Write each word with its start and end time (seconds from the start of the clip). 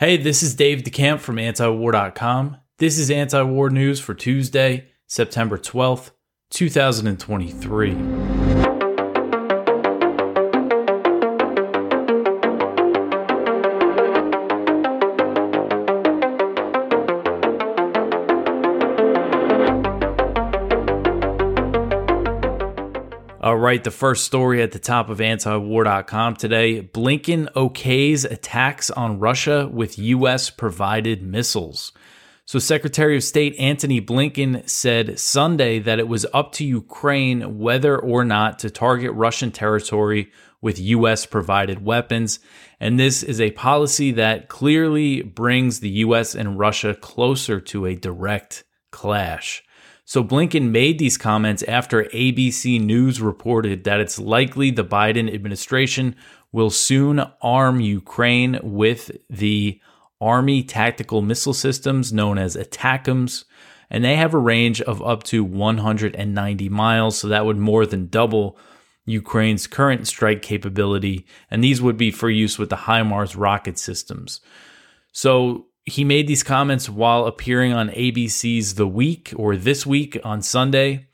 Hey, 0.00 0.16
this 0.16 0.42
is 0.42 0.54
Dave 0.54 0.78
DeCamp 0.82 1.20
from 1.20 1.36
antiwar.com. 1.36 2.56
This 2.78 2.98
is 2.98 3.10
anti-war 3.10 3.68
news 3.68 4.00
for 4.00 4.14
Tuesday, 4.14 4.88
September 5.06 5.58
12th, 5.58 6.12
2023. 6.52 8.29
Right, 23.70 23.84
the 23.84 23.90
first 23.92 24.24
story 24.24 24.60
at 24.62 24.72
the 24.72 24.80
top 24.80 25.08
of 25.10 25.18
antiwar.com 25.18 26.34
today 26.34 26.82
Blinken 26.82 27.46
okays 27.52 28.28
attacks 28.28 28.90
on 28.90 29.20
Russia 29.20 29.68
with 29.72 29.96
U.S. 29.96 30.50
provided 30.50 31.22
missiles. 31.22 31.92
So, 32.46 32.58
Secretary 32.58 33.14
of 33.14 33.22
State 33.22 33.54
Antony 33.60 34.00
Blinken 34.00 34.68
said 34.68 35.20
Sunday 35.20 35.78
that 35.78 36.00
it 36.00 36.08
was 36.08 36.26
up 36.34 36.50
to 36.54 36.64
Ukraine 36.64 37.60
whether 37.60 37.96
or 37.96 38.24
not 38.24 38.58
to 38.58 38.70
target 38.70 39.12
Russian 39.12 39.52
territory 39.52 40.32
with 40.60 40.80
U.S. 40.80 41.24
provided 41.24 41.84
weapons. 41.84 42.40
And 42.80 42.98
this 42.98 43.22
is 43.22 43.40
a 43.40 43.52
policy 43.52 44.10
that 44.12 44.48
clearly 44.48 45.22
brings 45.22 45.78
the 45.78 45.90
U.S. 45.90 46.34
and 46.34 46.58
Russia 46.58 46.92
closer 46.96 47.60
to 47.60 47.86
a 47.86 47.94
direct 47.94 48.64
clash. 48.90 49.62
So 50.04 50.24
Blinken 50.24 50.70
made 50.70 50.98
these 50.98 51.16
comments 51.16 51.62
after 51.62 52.04
ABC 52.04 52.80
News 52.80 53.20
reported 53.20 53.84
that 53.84 54.00
it's 54.00 54.18
likely 54.18 54.70
the 54.70 54.84
Biden 54.84 55.32
administration 55.32 56.16
will 56.52 56.70
soon 56.70 57.22
arm 57.40 57.80
Ukraine 57.80 58.58
with 58.62 59.12
the 59.28 59.80
Army 60.20 60.62
tactical 60.62 61.22
missile 61.22 61.54
systems 61.54 62.12
known 62.12 62.38
as 62.38 62.56
ATACMS, 62.56 63.44
and 63.88 64.04
they 64.04 64.16
have 64.16 64.34
a 64.34 64.38
range 64.38 64.80
of 64.82 65.02
up 65.02 65.22
to 65.24 65.42
190 65.44 66.68
miles, 66.68 67.18
so 67.18 67.28
that 67.28 67.46
would 67.46 67.56
more 67.56 67.86
than 67.86 68.08
double 68.08 68.58
Ukraine's 69.06 69.66
current 69.66 70.06
strike 70.06 70.42
capability, 70.42 71.26
and 71.50 71.64
these 71.64 71.80
would 71.80 71.96
be 71.96 72.10
for 72.10 72.28
use 72.28 72.58
with 72.58 72.68
the 72.68 72.76
HIMARS 72.76 73.36
rocket 73.36 73.78
systems. 73.78 74.40
So 75.12 75.66
he 75.86 76.04
made 76.04 76.26
these 76.26 76.42
comments 76.42 76.88
while 76.88 77.26
appearing 77.26 77.72
on 77.72 77.90
ABC's 77.90 78.74
The 78.74 78.86
Week 78.86 79.32
or 79.36 79.56
This 79.56 79.86
Week 79.86 80.18
on 80.24 80.42
Sunday. 80.42 81.06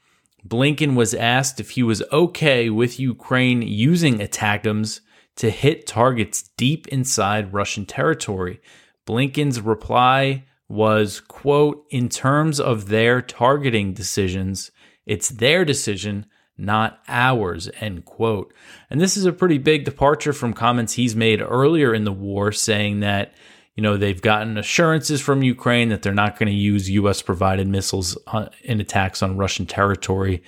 Blinken 0.47 0.95
was 0.95 1.15
asked 1.15 1.61
if 1.61 1.71
he 1.71 1.83
was 1.83 2.03
okay 2.13 2.71
with 2.71 3.01
Ukraine 3.01 3.63
using 3.63 4.19
ATACMS 4.19 5.01
to 5.37 5.51
hit 5.51 5.87
targets 5.87 6.51
deep 6.57 6.89
inside 6.89 7.53
Russian 7.53 7.87
territory. 7.87 8.61
Blinken's 9.07 9.61
reply 9.61 10.45
was, 10.69 11.21
quote, 11.21 11.85
in 11.91 12.09
terms 12.09 12.59
of 12.59 12.89
their 12.89 13.23
targeting 13.23 13.93
decisions, 13.93 14.71
it's 15.05 15.29
their 15.29 15.65
decision, 15.65 16.27
not 16.59 17.01
ours, 17.07 17.71
end 17.81 18.05
quote. 18.05 18.53
And 18.91 19.01
this 19.01 19.17
is 19.17 19.27
a 19.27 19.33
pretty 19.33 19.59
big 19.59 19.85
departure 19.85 20.33
from 20.33 20.53
comments 20.53 20.95
he's 20.95 21.15
made 21.15 21.41
earlier 21.41 21.95
in 21.95 22.05
the 22.05 22.13
war 22.13 22.51
saying 22.51 23.01
that 23.01 23.35
you 23.77 23.83
know, 23.83 23.99
they've 23.99 24.23
gotten 24.23 24.57
assurances 24.57 25.21
from 25.21 25.43
Ukraine 25.43 25.91
that 25.91 26.01
they're 26.01 26.15
not 26.15 26.39
going 26.39 26.49
to 26.49 26.55
use 26.55 26.89
U.S. 26.91 27.21
provided 27.21 27.69
missiles 27.69 28.17
uh, 28.29 28.49
in 28.65 28.81
attacks 28.81 29.23
on 29.23 29.37
Russian 29.37 29.67
territory. 29.67 30.43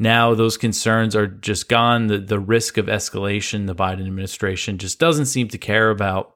Now 0.00 0.34
those 0.34 0.56
concerns 0.56 1.14
are 1.14 1.28
just 1.28 1.68
gone. 1.68 2.08
The, 2.08 2.18
the 2.18 2.40
risk 2.40 2.78
of 2.78 2.86
escalation, 2.86 3.68
the 3.68 3.74
Biden 3.74 4.06
administration 4.06 4.78
just 4.78 4.98
doesn't 4.98 5.26
seem 5.26 5.46
to 5.48 5.58
care 5.58 5.90
about. 5.90 6.34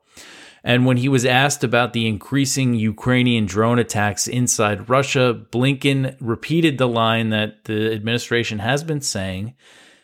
And 0.62 0.86
when 0.86 0.96
he 0.96 1.08
was 1.08 1.24
asked 1.24 1.64
about 1.64 1.92
the 1.92 2.06
increasing 2.06 2.74
Ukrainian 2.74 3.46
drone 3.46 3.80
attacks 3.80 4.28
inside 4.28 4.88
Russia, 4.88 5.40
Blinken 5.50 6.16
repeated 6.20 6.78
the 6.78 6.88
line 6.88 7.30
that 7.30 7.64
the 7.64 7.92
administration 7.92 8.60
has 8.60 8.84
been 8.84 9.00
saying, 9.00 9.54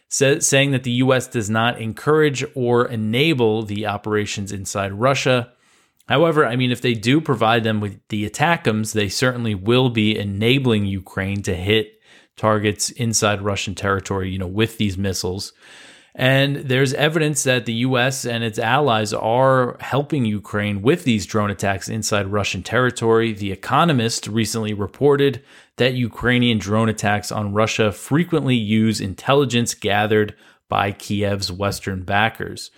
saying 0.09 0.73
that 0.73 0.83
the 0.83 0.93
U.S. 0.93 1.27
does 1.29 1.51
not 1.51 1.81
encourage 1.81 2.45
or 2.55 2.87
enable 2.87 3.63
the 3.63 3.87
operations 3.87 4.53
inside 4.53 4.93
Russia. 4.93 5.53
However, 6.13 6.45
I 6.45 6.57
mean, 6.57 6.71
if 6.71 6.83
they 6.83 6.93
do 6.93 7.23
provide 7.23 7.65
them 7.65 7.81
with 7.81 7.99
the 8.11 8.29
ATACMS, 8.29 8.93
they 8.93 9.09
certainly 9.09 9.55
will 9.55 9.89
be 9.89 10.15
enabling 10.19 10.85
Ukraine 10.85 11.41
to 11.45 11.55
hit 11.55 12.03
targets 12.37 12.91
inside 12.91 13.41
Russian 13.41 13.75
territory, 13.75 14.29
you 14.31 14.37
know, 14.37 14.47
with 14.47 14.77
these 14.77 14.99
missiles. 14.99 15.55
And 16.15 16.57
there's 16.57 16.93
evidence 16.93 17.45
that 17.45 17.65
the 17.65 17.73
US 17.89 18.27
and 18.27 18.45
its 18.45 18.59
allies 18.59 19.15
are 19.15 19.79
helping 19.81 20.27
Ukraine 20.27 20.83
with 20.83 21.05
these 21.05 21.25
drone 21.25 21.51
attacks 21.51 21.89
inside 21.89 22.27
Russian 22.27 22.63
territory. 22.63 23.33
The 23.33 23.51
Economist 23.51 24.27
recently 24.27 24.75
reported 24.75 25.43
that 25.79 25.95
Ukrainian 25.95 26.59
drone 26.59 26.91
attacks 26.91 27.33
on 27.33 27.55
Russia 27.55 27.91
frequently 27.91 28.57
use 28.57 29.01
intelligence 29.01 29.73
gathered 29.73 30.35
by 30.69 30.93
Kiev's 30.93 31.51
Western 31.51 32.03
backers. 32.03 32.71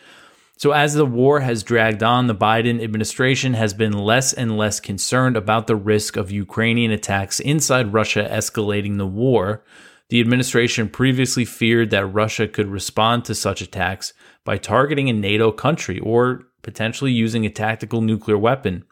So, 0.64 0.72
as 0.72 0.94
the 0.94 1.04
war 1.04 1.40
has 1.40 1.62
dragged 1.62 2.02
on, 2.02 2.26
the 2.26 2.34
Biden 2.34 2.82
administration 2.82 3.52
has 3.52 3.74
been 3.74 3.92
less 3.92 4.32
and 4.32 4.56
less 4.56 4.80
concerned 4.80 5.36
about 5.36 5.66
the 5.66 5.76
risk 5.76 6.16
of 6.16 6.30
Ukrainian 6.30 6.90
attacks 6.90 7.38
inside 7.38 7.92
Russia 7.92 8.26
escalating 8.32 8.96
the 8.96 9.06
war. 9.06 9.62
The 10.08 10.22
administration 10.22 10.88
previously 10.88 11.44
feared 11.44 11.90
that 11.90 12.06
Russia 12.06 12.48
could 12.48 12.68
respond 12.68 13.26
to 13.26 13.34
such 13.34 13.60
attacks 13.60 14.14
by 14.42 14.56
targeting 14.56 15.10
a 15.10 15.12
NATO 15.12 15.52
country 15.52 15.98
or 15.98 16.44
potentially 16.62 17.12
using 17.12 17.44
a 17.44 17.50
tactical 17.50 18.00
nuclear 18.00 18.38
weapon. 18.38 18.86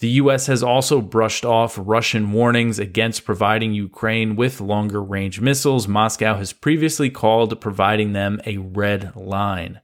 The 0.00 0.10
U.S. 0.20 0.48
has 0.48 0.62
also 0.62 1.00
brushed 1.00 1.46
off 1.46 1.78
Russian 1.80 2.30
warnings 2.30 2.78
against 2.78 3.24
providing 3.24 3.72
Ukraine 3.72 4.36
with 4.36 4.60
longer 4.60 5.02
range 5.02 5.40
missiles. 5.40 5.88
Moscow 5.88 6.36
has 6.36 6.52
previously 6.52 7.08
called 7.08 7.58
providing 7.58 8.12
them 8.12 8.38
a 8.44 8.58
red 8.58 9.16
line. 9.16 9.80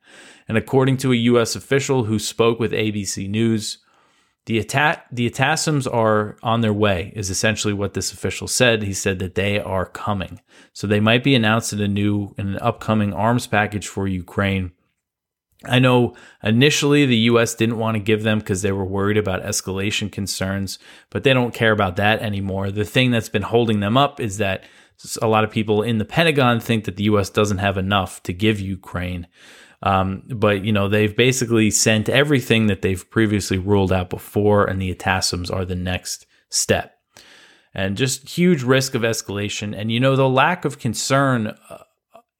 And 0.48 0.58
according 0.58 0.98
to 0.98 1.12
a 1.12 1.16
U.S. 1.16 1.56
official 1.56 2.04
who 2.04 2.18
spoke 2.18 2.58
with 2.58 2.72
ABC 2.72 3.28
News, 3.28 3.78
the 4.46 4.58
attack 4.58 5.06
the 5.10 5.28
ATACMS 5.30 5.92
are 5.92 6.36
on 6.42 6.60
their 6.60 6.72
way 6.72 7.12
is 7.16 7.30
essentially 7.30 7.72
what 7.72 7.94
this 7.94 8.12
official 8.12 8.46
said. 8.46 8.82
He 8.82 8.92
said 8.92 9.18
that 9.20 9.36
they 9.36 9.58
are 9.58 9.86
coming. 9.86 10.40
So 10.74 10.86
they 10.86 11.00
might 11.00 11.24
be 11.24 11.34
announced 11.34 11.72
in 11.72 11.80
a 11.80 11.88
new 11.88 12.34
in 12.36 12.48
an 12.48 12.58
upcoming 12.60 13.14
arms 13.14 13.46
package 13.46 13.88
for 13.88 14.06
Ukraine. 14.06 14.72
I 15.66 15.78
know 15.78 16.14
initially 16.42 17.06
the 17.06 17.16
US 17.16 17.54
didn't 17.54 17.78
want 17.78 17.94
to 17.94 18.00
give 18.00 18.22
them 18.22 18.38
because 18.38 18.60
they 18.60 18.72
were 18.72 18.84
worried 18.84 19.16
about 19.16 19.42
escalation 19.42 20.12
concerns, 20.12 20.78
but 21.08 21.24
they 21.24 21.32
don't 21.32 21.54
care 21.54 21.72
about 21.72 21.96
that 21.96 22.20
anymore. 22.20 22.70
The 22.70 22.84
thing 22.84 23.10
that's 23.10 23.30
been 23.30 23.42
holding 23.42 23.80
them 23.80 23.96
up 23.96 24.20
is 24.20 24.36
that 24.38 24.64
a 25.22 25.26
lot 25.26 25.44
of 25.44 25.50
people 25.50 25.82
in 25.82 25.96
the 25.96 26.04
Pentagon 26.04 26.60
think 26.60 26.84
that 26.84 26.96
the 26.96 27.04
US 27.04 27.30
doesn't 27.30 27.58
have 27.58 27.78
enough 27.78 28.22
to 28.24 28.32
give 28.34 28.60
Ukraine. 28.60 29.26
Um, 29.84 30.22
but 30.28 30.64
you 30.64 30.72
know 30.72 30.88
they've 30.88 31.14
basically 31.14 31.70
sent 31.70 32.08
everything 32.08 32.66
that 32.66 32.80
they've 32.80 33.08
previously 33.10 33.58
ruled 33.58 33.92
out 33.92 34.10
before, 34.10 34.64
and 34.64 34.80
the 34.80 34.92
ATACMS 34.92 35.52
are 35.52 35.66
the 35.66 35.76
next 35.76 36.26
step. 36.48 36.96
And 37.74 37.96
just 37.96 38.28
huge 38.28 38.62
risk 38.62 38.94
of 38.94 39.02
escalation. 39.02 39.76
And 39.76 39.92
you 39.92 40.00
know 40.00 40.16
the 40.16 40.28
lack 40.28 40.64
of 40.64 40.78
concern, 40.78 41.48
uh, 41.68 41.84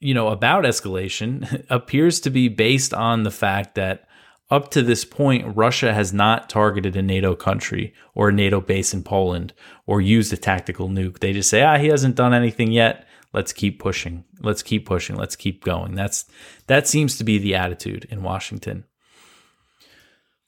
you 0.00 0.14
know 0.14 0.28
about 0.28 0.64
escalation 0.64 1.66
appears 1.70 2.18
to 2.20 2.30
be 2.30 2.48
based 2.48 2.94
on 2.94 3.24
the 3.24 3.30
fact 3.30 3.74
that 3.74 4.08
up 4.50 4.70
to 4.70 4.82
this 4.82 5.04
point, 5.04 5.56
Russia 5.56 5.92
has 5.92 6.14
not 6.14 6.48
targeted 6.48 6.96
a 6.96 7.02
NATO 7.02 7.34
country 7.34 7.92
or 8.14 8.30
a 8.30 8.32
NATO 8.32 8.60
base 8.60 8.94
in 8.94 9.02
Poland 9.02 9.52
or 9.86 10.00
used 10.00 10.32
a 10.32 10.36
tactical 10.36 10.88
nuke. 10.88 11.18
They 11.18 11.32
just 11.32 11.50
say, 11.50 11.62
ah, 11.62 11.76
he 11.76 11.88
hasn't 11.88 12.14
done 12.14 12.32
anything 12.32 12.70
yet 12.70 13.06
let's 13.34 13.52
keep 13.52 13.78
pushing. 13.80 14.24
Let's 14.40 14.62
keep 14.62 14.86
pushing. 14.86 15.16
Let's 15.16 15.36
keep 15.36 15.64
going. 15.64 15.94
That's 15.94 16.24
that 16.68 16.86
seems 16.88 17.18
to 17.18 17.24
be 17.24 17.38
the 17.38 17.54
attitude 17.54 18.06
in 18.10 18.22
washington. 18.22 18.84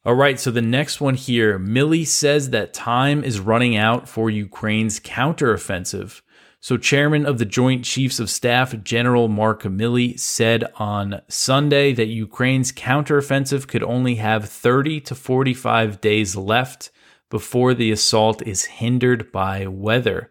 All 0.05 0.15
right 0.15 0.39
so 0.39 0.51
the 0.51 0.63
next 0.63 1.01
one 1.01 1.17
here. 1.17 1.59
Milley 1.59 2.07
says 2.07 2.51
that 2.51 2.73
time 2.73 3.25
is 3.25 3.41
running 3.41 3.77
out 3.77 4.09
for 4.09 4.31
ukraine's 4.31 5.01
counteroffensive. 5.01 6.23
So 6.61 6.77
chairman 6.77 7.27
of 7.27 7.39
the 7.39 7.45
joint 7.45 7.85
chiefs 7.85 8.19
of 8.19 8.31
staff 8.31 8.75
general 8.83 9.29
mark 9.29 9.63
milley 9.65 10.19
said 10.19 10.65
on 10.77 11.21
sunday 11.29 11.93
that 11.93 12.07
ukraine's 12.07 12.73
counteroffensive 12.73 13.69
could 13.69 13.85
only 13.85 14.17
have 14.17 14.49
30 14.49 15.01
to 15.03 15.15
45 15.15 16.01
days 16.01 16.35
left 16.35 16.91
before 17.31 17.75
the 17.75 17.93
assault 17.93 18.43
is 18.43 18.65
hindered 18.65 19.31
by 19.31 19.67
weather 19.67 20.31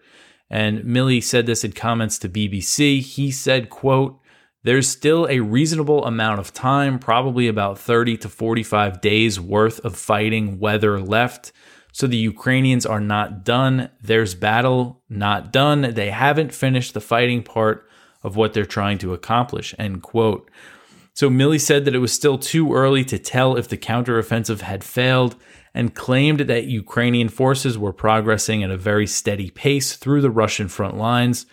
and 0.55 0.85
Milley 0.85 1.21
said 1.21 1.47
this 1.47 1.65
in 1.65 1.73
comments 1.73 2.17
to 2.19 2.29
BBC. 2.29 3.01
He 3.01 3.29
said, 3.29 3.69
quote, 3.69 4.21
there's 4.63 4.87
still 4.87 5.27
a 5.29 5.41
reasonable 5.41 6.05
amount 6.05 6.39
of 6.39 6.53
time, 6.53 6.97
probably 6.97 7.49
about 7.49 7.77
30 7.77 8.15
to 8.19 8.29
45 8.29 9.01
days 9.01 9.37
worth 9.37 9.81
of 9.81 9.97
fighting 9.97 10.57
weather 10.57 11.01
left. 11.01 11.51
So 11.91 12.07
the 12.07 12.15
Ukrainians 12.15 12.85
are 12.85 13.01
not 13.01 13.43
done. 13.43 13.89
There's 14.01 14.33
battle 14.33 15.01
not 15.09 15.51
done. 15.51 15.93
They 15.93 16.09
haven't 16.09 16.53
finished 16.53 16.93
the 16.93 17.01
fighting 17.01 17.43
part 17.43 17.89
of 18.23 18.37
what 18.37 18.53
they're 18.53 18.65
trying 18.65 18.97
to 18.99 19.13
accomplish. 19.13 19.75
End 19.77 20.03
quote. 20.03 20.49
So 21.15 21.29
Milley 21.29 21.62
said 21.62 21.85
that 21.85 21.95
it 21.95 22.00
was 22.00 22.12
still 22.12 22.38
too 22.38 22.73
early 22.73 23.06
to 23.06 23.17
tell 23.17 23.56
if 23.56 23.69
the 23.69 23.77
counteroffensive 23.77 24.59
had 24.59 24.83
failed 24.83 25.38
and 25.73 25.95
claimed 25.95 26.41
that 26.41 26.65
Ukrainian 26.65 27.29
forces 27.29 27.77
were 27.77 27.94
progressing 27.94 28.63
at 28.63 28.69
a 28.69 28.77
very 28.77 29.07
steady 29.07 29.50
pace 29.50 29.95
through 29.95 30.21
the 30.21 30.29
Russian 30.29 30.67
front 30.67 30.97
lines. 30.97 31.45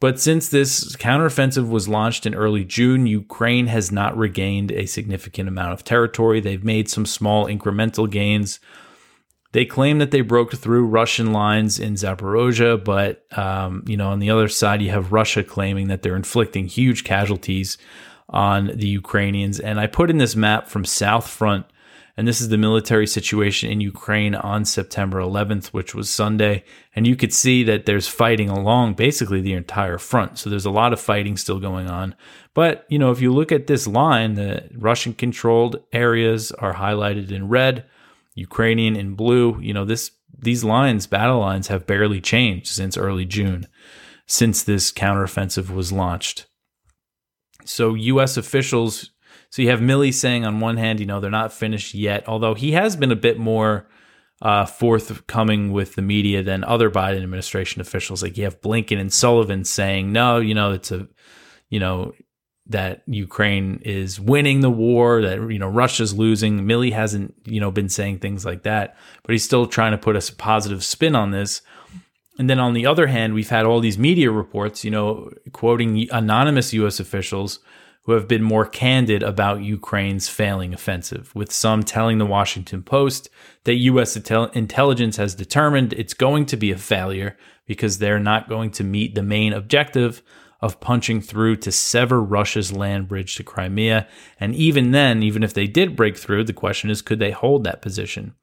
But 0.00 0.18
since 0.18 0.48
this 0.48 0.96
counteroffensive 0.96 1.68
was 1.68 1.88
launched 1.88 2.26
in 2.26 2.34
early 2.34 2.64
June, 2.64 3.06
Ukraine 3.06 3.68
has 3.68 3.92
not 3.92 4.16
regained 4.16 4.72
a 4.72 4.86
significant 4.86 5.48
amount 5.48 5.72
of 5.72 5.84
territory. 5.84 6.40
They've 6.40 6.64
made 6.64 6.88
some 6.88 7.06
small 7.06 7.46
incremental 7.46 8.10
gains. 8.10 8.58
They 9.52 9.66
claim 9.66 9.98
that 9.98 10.10
they 10.10 10.20
broke 10.20 10.54
through 10.54 10.86
Russian 10.86 11.32
lines 11.32 11.78
in 11.78 11.94
Zaporozhye, 11.94 12.82
but 12.84 13.24
um, 13.36 13.84
you 13.86 13.96
know, 13.96 14.10
on 14.10 14.18
the 14.18 14.30
other 14.30 14.48
side, 14.48 14.82
you 14.82 14.90
have 14.90 15.12
Russia 15.12 15.44
claiming 15.44 15.88
that 15.88 16.02
they're 16.02 16.16
inflicting 16.16 16.66
huge 16.66 17.04
casualties 17.04 17.78
on 18.30 18.72
the 18.74 18.88
Ukrainians. 18.88 19.60
And 19.60 19.78
I 19.78 19.86
put 19.86 20.10
in 20.10 20.18
this 20.18 20.34
map 20.34 20.68
from 20.68 20.84
South 20.84 21.28
Front 21.28 21.66
and 22.20 22.28
this 22.28 22.42
is 22.42 22.50
the 22.50 22.58
military 22.58 23.06
situation 23.06 23.70
in 23.70 23.80
Ukraine 23.80 24.34
on 24.34 24.66
September 24.66 25.20
11th, 25.20 25.68
which 25.68 25.94
was 25.94 26.10
Sunday. 26.10 26.64
And 26.94 27.06
you 27.06 27.16
could 27.16 27.32
see 27.32 27.64
that 27.64 27.86
there's 27.86 28.08
fighting 28.08 28.50
along 28.50 28.92
basically 28.92 29.40
the 29.40 29.54
entire 29.54 29.96
front. 29.96 30.38
So 30.38 30.50
there's 30.50 30.66
a 30.66 30.70
lot 30.70 30.92
of 30.92 31.00
fighting 31.00 31.38
still 31.38 31.58
going 31.58 31.88
on. 31.88 32.14
But, 32.52 32.84
you 32.90 32.98
know, 32.98 33.10
if 33.10 33.22
you 33.22 33.32
look 33.32 33.50
at 33.50 33.68
this 33.68 33.86
line, 33.86 34.34
the 34.34 34.68
Russian 34.76 35.14
controlled 35.14 35.82
areas 35.94 36.52
are 36.52 36.74
highlighted 36.74 37.30
in 37.30 37.48
red, 37.48 37.86
Ukrainian 38.34 38.96
in 38.96 39.14
blue. 39.14 39.58
You 39.58 39.72
know, 39.72 39.86
this 39.86 40.10
these 40.38 40.62
lines, 40.62 41.06
battle 41.06 41.38
lines, 41.38 41.68
have 41.68 41.86
barely 41.86 42.20
changed 42.20 42.66
since 42.66 42.98
early 42.98 43.24
June, 43.24 43.66
since 44.26 44.62
this 44.62 44.92
counteroffensive 44.92 45.70
was 45.70 45.90
launched. 45.90 46.44
So 47.64 47.94
U.S. 47.94 48.36
officials 48.36 49.10
so 49.50 49.62
you 49.62 49.70
have 49.70 49.80
Milley 49.80 50.14
saying 50.14 50.44
on 50.44 50.60
one 50.60 50.76
hand, 50.76 51.00
you 51.00 51.06
know, 51.06 51.18
they're 51.18 51.30
not 51.30 51.52
finished 51.52 51.92
yet, 51.92 52.26
although 52.28 52.54
he 52.54 52.72
has 52.72 52.94
been 52.94 53.10
a 53.10 53.16
bit 53.16 53.36
more 53.36 53.88
uh, 54.40 54.64
forthcoming 54.64 55.72
with 55.72 55.96
the 55.96 56.02
media 56.02 56.42
than 56.42 56.62
other 56.62 56.88
Biden 56.88 57.22
administration 57.22 57.80
officials. 57.80 58.22
Like 58.22 58.38
you 58.38 58.44
have 58.44 58.60
Blinken 58.60 58.98
and 58.98 59.12
Sullivan 59.12 59.64
saying, 59.64 60.12
no, 60.12 60.38
you 60.38 60.54
know, 60.54 60.72
it's 60.72 60.92
a, 60.92 61.08
you 61.68 61.80
know, 61.80 62.14
that 62.66 63.02
Ukraine 63.06 63.80
is 63.84 64.20
winning 64.20 64.60
the 64.60 64.70
war, 64.70 65.22
that 65.22 65.50
you 65.50 65.58
know 65.58 65.68
Russia's 65.68 66.14
losing. 66.14 66.60
Milley 66.60 66.92
hasn't 66.92 67.34
you 67.44 67.60
know 67.60 67.72
been 67.72 67.88
saying 67.88 68.20
things 68.20 68.44
like 68.44 68.62
that, 68.62 68.96
but 69.24 69.32
he's 69.32 69.42
still 69.42 69.66
trying 69.66 69.90
to 69.90 69.98
put 69.98 70.14
a 70.14 70.32
positive 70.36 70.84
spin 70.84 71.16
on 71.16 71.32
this. 71.32 71.62
And 72.38 72.48
then 72.48 72.60
on 72.60 72.74
the 72.74 72.86
other 72.86 73.08
hand, 73.08 73.34
we've 73.34 73.50
had 73.50 73.66
all 73.66 73.80
these 73.80 73.98
media 73.98 74.30
reports, 74.30 74.84
you 74.84 74.90
know, 74.90 75.30
quoting 75.52 76.08
anonymous 76.10 76.72
U.S. 76.72 77.00
officials 77.00 77.58
who 78.04 78.12
have 78.12 78.26
been 78.26 78.42
more 78.42 78.64
candid 78.64 79.22
about 79.22 79.62
Ukraine's 79.62 80.28
failing 80.28 80.72
offensive, 80.72 81.34
with 81.34 81.52
some 81.52 81.82
telling 81.82 82.18
the 82.18 82.26
Washington 82.26 82.82
Post 82.82 83.28
that 83.64 83.74
U.S. 83.74 84.16
intelligence 84.16 85.16
has 85.16 85.34
determined 85.34 85.92
it's 85.92 86.14
going 86.14 86.46
to 86.46 86.56
be 86.56 86.70
a 86.70 86.78
failure 86.78 87.36
because 87.66 87.98
they're 87.98 88.18
not 88.18 88.48
going 88.48 88.70
to 88.72 88.84
meet 88.84 89.14
the 89.14 89.22
main 89.22 89.52
objective 89.52 90.22
of 90.62 90.80
punching 90.80 91.20
through 91.20 91.56
to 91.56 91.72
sever 91.72 92.22
Russia's 92.22 92.72
land 92.72 93.08
bridge 93.08 93.36
to 93.36 93.44
Crimea. 93.44 94.06
And 94.38 94.54
even 94.54 94.90
then, 94.90 95.22
even 95.22 95.42
if 95.42 95.54
they 95.54 95.66
did 95.66 95.96
break 95.96 96.16
through, 96.16 96.44
the 96.44 96.52
question 96.52 96.90
is 96.90 97.02
could 97.02 97.18
they 97.18 97.30
hold 97.30 97.64
that 97.64 97.82
position? 97.82 98.34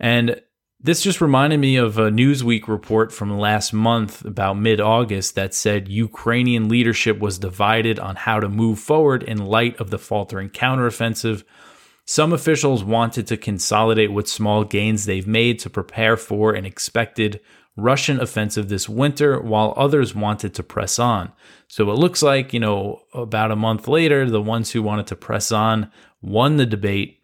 And 0.00 0.40
this 0.80 1.02
just 1.02 1.20
reminded 1.20 1.58
me 1.58 1.76
of 1.76 1.98
a 1.98 2.10
Newsweek 2.10 2.68
report 2.68 3.12
from 3.12 3.36
last 3.36 3.72
month, 3.72 4.24
about 4.24 4.58
mid 4.58 4.80
August, 4.80 5.34
that 5.34 5.52
said 5.54 5.88
Ukrainian 5.88 6.68
leadership 6.68 7.18
was 7.18 7.38
divided 7.38 7.98
on 7.98 8.14
how 8.14 8.38
to 8.38 8.48
move 8.48 8.78
forward 8.78 9.22
in 9.24 9.46
light 9.46 9.78
of 9.80 9.90
the 9.90 9.98
faltering 9.98 10.50
counteroffensive. 10.50 11.42
Some 12.04 12.32
officials 12.32 12.84
wanted 12.84 13.26
to 13.26 13.36
consolidate 13.36 14.12
what 14.12 14.28
small 14.28 14.64
gains 14.64 15.04
they've 15.04 15.26
made 15.26 15.58
to 15.60 15.70
prepare 15.70 16.16
for 16.16 16.54
an 16.54 16.64
expected 16.64 17.40
Russian 17.76 18.20
offensive 18.20 18.68
this 18.68 18.88
winter, 18.88 19.40
while 19.40 19.74
others 19.76 20.14
wanted 20.14 20.54
to 20.54 20.62
press 20.62 20.98
on. 20.98 21.32
So 21.66 21.90
it 21.90 21.98
looks 21.98 22.22
like, 22.22 22.52
you 22.52 22.60
know, 22.60 23.02
about 23.12 23.50
a 23.50 23.56
month 23.56 23.88
later, 23.88 24.28
the 24.28 24.40
ones 24.40 24.70
who 24.70 24.82
wanted 24.82 25.08
to 25.08 25.16
press 25.16 25.52
on 25.52 25.90
won 26.22 26.56
the 26.56 26.66
debate 26.66 27.17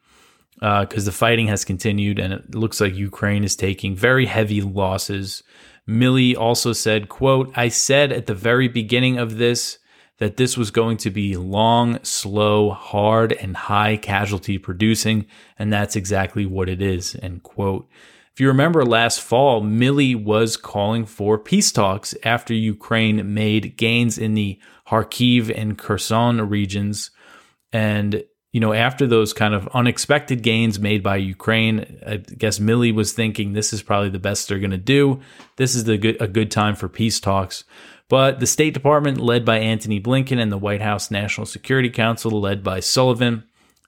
because 0.57 1.05
uh, 1.05 1.11
the 1.11 1.13
fighting 1.13 1.49
has 1.49 1.65
continued 1.65 2.19
and 2.19 2.33
it 2.33 2.55
looks 2.55 2.81
like 2.81 2.95
Ukraine 2.95 3.45
is 3.45 3.57
taking 3.57 3.97
very 3.97 4.27
heavy 4.27 4.61
losses. 4.61 5.43
Milley 5.89 6.37
also 6.37 6.73
said, 6.73 7.09
quote, 7.09 7.53
I 7.57 7.69
said 7.69 8.13
at 8.13 8.27
the 8.27 8.35
very 8.35 8.69
beginning 8.69 9.19
of 9.19 9.37
this 9.37 9.79
that 10.19 10.37
this 10.37 10.57
was 10.57 10.71
going 10.71 10.97
to 10.99 11.11
be 11.11 11.37
long, 11.37 12.03
slow, 12.05 12.71
hard, 12.71 13.33
and 13.33 13.57
high 13.57 13.97
casualty 13.97 14.59
producing, 14.59 15.27
and 15.59 15.73
that's 15.73 15.97
exactly 15.97 16.47
what 16.47 16.69
it 16.69 16.81
is, 16.81 17.17
end 17.21 17.43
quote. 17.43 17.89
If 18.33 18.41
you 18.41 18.49
remember 18.49 18.85
last 18.85 19.21
fall, 19.21 19.63
Milley 19.63 20.21
was 20.21 20.57
calling 20.57 21.05
for 21.05 21.39
peace 21.39 21.71
talks 21.71 22.15
after 22.25 22.53
Ukraine 22.55 23.33
made 23.33 23.77
gains 23.77 24.19
in 24.19 24.35
the 24.35 24.59
Kharkiv 24.89 25.57
and 25.57 25.79
Kherson 25.79 26.49
regions. 26.49 27.11
And 27.73 28.25
you 28.55 28.61
know, 28.61 28.73
after 28.73 29.09
those 29.09 29.33
kind 29.33 29.53
of 29.53 29.69
unexpected 29.75 30.45
gains 30.45 30.79
made 30.79 31.03
by 31.03 31.17
Ukraine, 31.17 32.01
I 32.07 32.19
guess 32.19 32.61
Milley 32.61 32.95
was 32.95 33.13
thinking 33.13 33.53
this 33.53 33.73
is 33.73 33.83
probably 33.83 34.11
the 34.11 34.21
best 34.21 34.49
they're 34.49 34.61
going 34.61 34.71
to 34.71 34.79
do. 34.79 35.21
This 35.57 35.75
is 35.75 35.83
the 35.83 35.99
good, 35.99 36.23
a 36.23 36.29
good 36.29 36.53
time 36.53 36.77
for 36.77 36.89
peace 36.89 37.19
talks. 37.19 37.65
But 38.09 38.39
the 38.39 38.47
State 38.47 38.73
Department, 38.73 39.19
led 39.19 39.45
by 39.45 39.59
Antony 39.59 40.01
Blinken, 40.01 40.41
and 40.41 40.53
the 40.53 40.57
White 40.57 40.83
House 40.83 41.11
National 41.11 41.47
Security 41.47 41.91
Council, 41.91 42.31
led 42.41 42.63
by 42.63 42.79
Sullivan, 42.79 43.43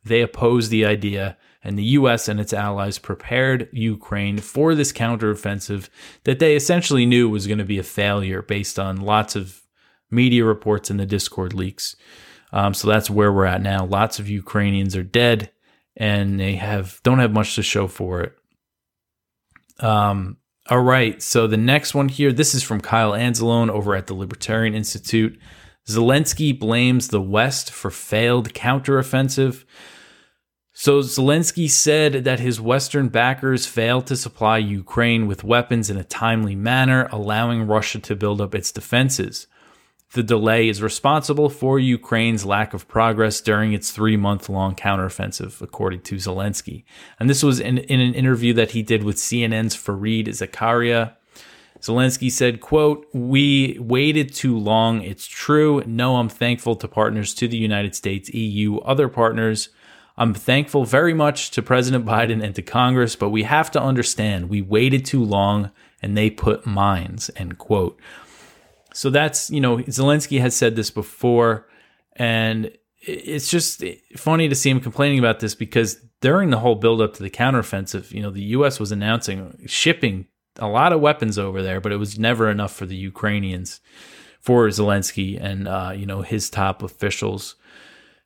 they 0.05 0.21
opposed 0.21 0.73
the 0.73 0.85
idea, 0.85 1.37
and 1.63 1.79
the 1.79 1.85
U.S. 1.85 2.27
and 2.27 2.41
its 2.41 2.53
allies 2.53 2.99
prepared 2.99 3.69
Ukraine 3.71 4.39
for 4.39 4.75
this 4.75 4.93
counteroffensive 4.93 5.89
that 6.25 6.41
they 6.41 6.57
essentially 6.57 7.07
knew 7.07 7.29
was 7.29 7.47
going 7.47 7.59
to 7.59 7.65
be 7.65 7.79
a 7.79 7.85
failure 7.85 8.43
based 8.43 8.81
on 8.81 8.97
lots 8.97 9.37
of 9.37 9.63
media 10.11 10.45
reports 10.45 10.91
and 10.91 10.99
the 10.99 11.07
Discord 11.07 11.55
leaks. 11.55 11.95
Um, 12.53 12.75
so 12.75 12.89
that's 12.89 13.11
where 13.11 13.33
we're 13.33 13.45
at 13.45 13.63
now. 13.63 13.85
Lots 13.85 14.19
of 14.19 14.29
Ukrainians 14.29 14.97
are 14.97 15.03
dead, 15.03 15.51
and 15.97 16.39
they 16.39 16.55
have 16.55 17.01
don't 17.03 17.19
have 17.19 17.33
much 17.33 17.55
to 17.57 17.63
show 17.63 17.87
for 17.89 18.21
it. 18.23 18.37
Um, 19.79 20.39
all 20.69 20.83
right. 20.83 21.23
So 21.23 21.47
the 21.47 21.57
next 21.57 21.95
one 21.95 22.09
here, 22.09 22.33
this 22.33 22.55
is 22.55 22.63
from 22.63 22.81
Kyle 22.81 23.13
Anzalone 23.13 23.71
over 23.71 23.95
at 23.95 24.07
the 24.07 24.15
Libertarian 24.15 24.75
Institute. 24.75 25.39
Zelensky 25.89 26.59
blames 26.59 27.09
the 27.09 27.21
West 27.21 27.71
for 27.71 27.91
failed 27.91 28.53
counteroffensive. 28.53 29.65
So 30.73 31.01
Zelensky 31.01 31.71
said 31.71 32.25
that 32.25 32.41
his 32.41 32.61
Western 32.61 33.09
backers 33.09 33.65
failed 33.65 34.07
to 34.09 34.17
supply 34.17 34.59
Ukraine 34.59 35.27
with 35.27 35.45
weapons 35.45 35.89
in 35.89 35.97
a 35.97 36.05
timely 36.05 36.55
manner, 36.55 37.09
allowing 37.13 37.67
Russia 37.67 38.01
to 38.01 38.17
build 38.17 38.41
up 38.41 38.55
its 38.55 38.73
defenses. 38.73 39.47
The 40.13 40.23
delay 40.23 40.69
is 40.69 40.81
responsible 40.81 41.51
for 41.51 41.79
Ukraine's 41.79 42.45
lack 42.45 42.73
of 42.73 42.87
progress 42.89 43.41
during 43.41 43.73
its 43.73 43.91
three 43.91 44.17
month 44.17 44.49
long 44.49 44.75
counteroffensive, 44.75 45.61
according 45.61 46.03
to 46.03 46.17
Zelensky. 46.17 46.85
And 47.19 47.29
this 47.29 47.43
was 47.43 47.59
in, 47.59 47.79
in, 47.79 48.01
an 48.01 48.15
interview 48.15 48.55
that 48.55 48.71
he 48.71 48.83
did 48.83 49.03
with 49.03 49.17
CNN's 49.17 49.77
Fareed 49.77 50.29
Zakaria. 50.29 51.17
Zelensky 51.81 52.31
said, 52.31 52.61
quote, 52.61 53.07
We 53.13 53.79
waited 53.81 54.33
too 54.33 54.57
long. 54.57 55.03
It's 55.03 55.27
true. 55.27 55.83
No, 55.87 56.17
I'm 56.17 56.29
thankful 56.29 56.77
to 56.77 56.89
partners 56.89 57.35
to 57.35 57.49
the 57.49 57.59
United 57.59 57.95
States, 57.95 58.33
EU, 58.33 58.79
other 58.79 59.09
partners. 59.09 59.71
I'm 60.17 60.33
thankful 60.33 60.85
very 60.85 61.13
much 61.13 61.51
to 61.51 61.63
President 61.63 62.07
Biden 62.07 62.43
and 62.43 62.55
to 62.55 62.63
Congress, 62.63 63.17
but 63.17 63.29
we 63.29 63.43
have 63.43 63.71
to 63.73 63.83
understand 63.83 64.49
we 64.49 64.63
waited 64.63 65.05
too 65.05 65.23
long 65.23 65.71
and 66.01 66.17
they 66.17 66.31
put 66.31 66.65
mines, 66.65 67.31
end 67.37 67.59
quote. 67.59 68.01
So 68.97 69.11
that's, 69.11 69.51
you 69.51 69.61
know, 69.61 69.77
Zelensky 69.77 70.41
has 70.41 70.57
said 70.57 70.75
this 70.75 70.91
before. 70.91 71.69
And 72.15 72.73
it's 73.03 73.51
just 73.51 73.85
funny 74.17 74.49
to 74.49 74.55
see 74.55 74.71
him 74.71 74.81
complaining 74.81 75.19
about 75.19 75.41
this 75.41 75.55
because 75.55 75.97
during 76.23 76.49
the 76.49 76.59
whole 76.59 76.77
buildup 76.77 77.13
to 77.15 77.23
the 77.23 77.29
counteroffensive, 77.29 78.11
you 78.11 78.23
know, 78.23 78.31
the 78.31 78.43
U.S. 78.43 78.81
was 78.81 78.93
announcing 78.93 79.65
shipping 79.67 80.29
a 80.59 80.67
lot 80.67 80.95
of 80.95 81.03
weapons 81.03 81.39
over 81.39 81.63
there, 81.63 81.79
but 81.79 81.93
it 81.93 81.99
was 81.99 82.19
never 82.19 82.51
enough 82.51 82.75
for 82.75 82.87
the 82.87 82.97
Ukrainians, 82.97 83.81
for 84.41 84.67
Zelensky 84.69 85.39
and, 85.39 85.69
uh, 85.69 85.93
you 85.95 86.07
know, 86.07 86.23
his 86.23 86.49
top 86.49 86.83
officials. 86.83 87.57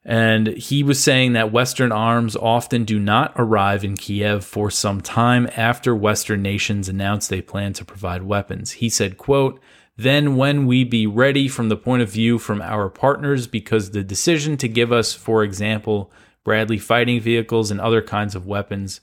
And 0.05 0.47
he 0.47 0.85
was 0.85 1.03
saying 1.03 1.33
that 1.33 1.51
Western 1.51 1.91
arms 1.91 2.37
often 2.37 2.85
do 2.85 3.01
not 3.01 3.33
arrive 3.35 3.83
in 3.83 3.97
Kiev 3.97 4.45
for 4.45 4.71
some 4.71 5.01
time 5.01 5.49
after 5.57 5.97
Western 5.97 6.43
nations 6.43 6.89
announce 6.89 7.27
they 7.27 7.43
plan 7.43 7.73
to 7.73 7.85
provide 7.85 8.23
weapons. 8.23 8.71
He 8.71 8.89
said, 8.89 9.19
quote, 9.19 9.61
then 10.03 10.37
when 10.37 10.67
we 10.67 10.85
be 10.85 11.07
ready 11.07 11.49
from 11.49 11.69
the 11.69 11.77
point 11.77 12.03
of 12.03 12.11
view 12.11 12.39
from 12.39 12.63
our 12.63 12.89
partners 12.89 13.47
because 13.47 13.91
the 13.91 14.03
decision 14.03 14.57
to 14.57 14.69
give 14.69 14.93
us 14.93 15.13
for 15.13 15.43
example 15.43 16.11
bradley 16.45 16.79
fighting 16.79 17.21
vehicles 17.21 17.71
and 17.71 17.81
other 17.81 18.03
kinds 18.03 18.35
of 18.35 18.47
weapons 18.47 19.01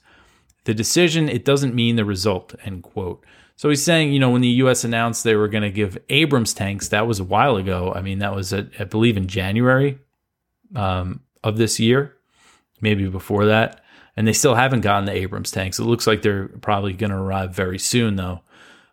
the 0.64 0.74
decision 0.74 1.28
it 1.28 1.44
doesn't 1.44 1.74
mean 1.74 1.96
the 1.96 2.04
result 2.04 2.54
end 2.64 2.82
quote 2.82 3.24
so 3.56 3.68
he's 3.68 3.82
saying 3.82 4.12
you 4.12 4.18
know 4.18 4.30
when 4.30 4.42
the 4.42 4.48
us 4.48 4.84
announced 4.84 5.24
they 5.24 5.36
were 5.36 5.48
going 5.48 5.62
to 5.62 5.70
give 5.70 5.98
abrams 6.08 6.54
tanks 6.54 6.88
that 6.88 7.06
was 7.06 7.20
a 7.20 7.24
while 7.24 7.56
ago 7.56 7.92
i 7.94 8.00
mean 8.00 8.18
that 8.18 8.34
was 8.34 8.52
i 8.52 8.62
believe 8.90 9.16
in 9.16 9.26
january 9.26 9.98
um, 10.74 11.20
of 11.42 11.56
this 11.56 11.78
year 11.80 12.14
maybe 12.80 13.08
before 13.08 13.46
that 13.46 13.82
and 14.18 14.26
they 14.26 14.32
still 14.32 14.56
haven't 14.56 14.80
gotten 14.80 15.04
the 15.04 15.12
Abrams 15.12 15.52
tanks. 15.52 15.78
It 15.78 15.84
looks 15.84 16.04
like 16.04 16.22
they're 16.22 16.48
probably 16.48 16.92
going 16.92 17.12
to 17.12 17.16
arrive 17.16 17.54
very 17.54 17.78
soon, 17.78 18.16
though. 18.16 18.40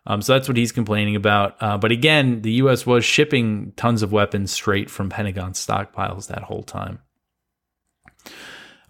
Um, 0.06 0.22
so 0.22 0.34
that's 0.34 0.48
what 0.48 0.56
he's 0.56 0.72
complaining 0.72 1.16
about. 1.16 1.56
Uh, 1.60 1.76
but 1.76 1.90
again, 1.90 2.42
the 2.42 2.52
U.S. 2.52 2.86
was 2.86 3.04
shipping 3.04 3.72
tons 3.76 4.02
of 4.02 4.12
weapons 4.12 4.52
straight 4.52 4.88
from 4.90 5.10
Pentagon 5.10 5.52
stockpiles 5.52 6.28
that 6.28 6.44
whole 6.44 6.62
time. 6.62 7.00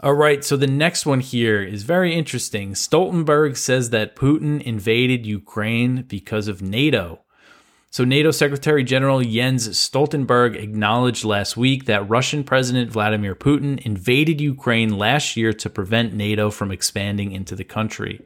All 0.01 0.13
right, 0.13 0.45
so 0.45 0.59
the 0.59 0.67
next 0.67 1.07
one 1.07 1.21
here 1.21 1.63
is 1.63 1.83
very 1.83 2.15
interesting. 2.15 2.75
Stoltenberg 2.75 3.57
says 3.57 3.91
that 3.91 4.15
Putin 4.15 4.61
invaded 4.61 5.25
Ukraine 5.25 6.03
because 6.03 6.49
of 6.49 6.61
NATO. 6.61 7.23
So, 7.89 8.05
NATO 8.05 8.31
Secretary 8.31 8.85
General 8.85 9.23
Jens 9.23 9.69
Stoltenberg 9.71 10.55
acknowledged 10.55 11.25
last 11.25 11.57
week 11.57 11.87
that 11.87 12.07
Russian 12.11 12.45
President 12.45 12.91
Vladimir 12.91 13.35
Putin 13.35 13.81
invaded 13.87 14.39
Ukraine 14.39 14.99
last 14.99 15.35
year 15.35 15.55
to 15.55 15.71
prevent 15.71 16.13
NATO 16.13 16.51
from 16.51 16.71
expanding 16.71 17.33
into 17.33 17.57
the 17.57 17.65
country. 17.65 18.21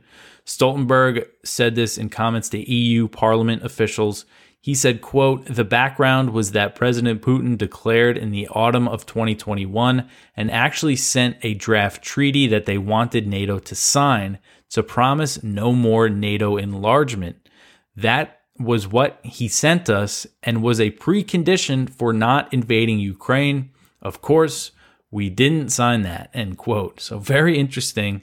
Stoltenberg 0.51 1.29
said 1.45 1.77
this 1.77 1.97
in 1.97 2.09
comments 2.09 2.49
to 2.49 2.69
EU 2.69 3.07
Parliament 3.07 3.65
officials. 3.65 4.25
He 4.61 4.75
said, 4.75 5.01
quote, 5.01 5.45
the 5.45 5.65
background 5.65 6.31
was 6.31 6.51
that 6.51 6.75
President 6.75 7.23
Putin 7.23 7.57
declared 7.57 8.19
in 8.19 8.33
the 8.33 8.49
autumn 8.49 8.89
of 8.89 9.07
2021 9.07 10.09
and 10.37 10.51
actually 10.51 10.97
sent 10.97 11.37
a 11.43 11.55
draft 11.55 12.03
treaty 12.03 12.49
that 12.49 12.67
they 12.67 12.79
wanted 12.79 13.29
NATO 13.29 13.61
to 13.61 13.75
sign 13.77 14.41
to 14.71 14.83
promise 14.83 15.41
no 15.45 15.73
more 15.73 16.09
NATO 16.09 16.57
enlargement. 16.57 17.49
That 17.95 18.41
was 18.59 18.89
what 18.89 19.21
he 19.23 19.47
sent 19.47 19.89
us 19.89 20.27
and 20.43 20.65
was 20.65 20.81
a 20.81 20.91
precondition 20.91 21.89
for 21.89 22.13
not 22.13 22.53
invading 22.53 22.99
Ukraine. 22.99 23.71
Of 24.03 24.21
course, 24.21 24.73
we 25.13 25.31
didn't 25.31 25.69
sign 25.69 26.03
that, 26.03 26.29
end 26.35 26.59
quote. 26.59 27.01
So, 27.01 27.21
very 27.21 27.57
interesting 27.57 28.23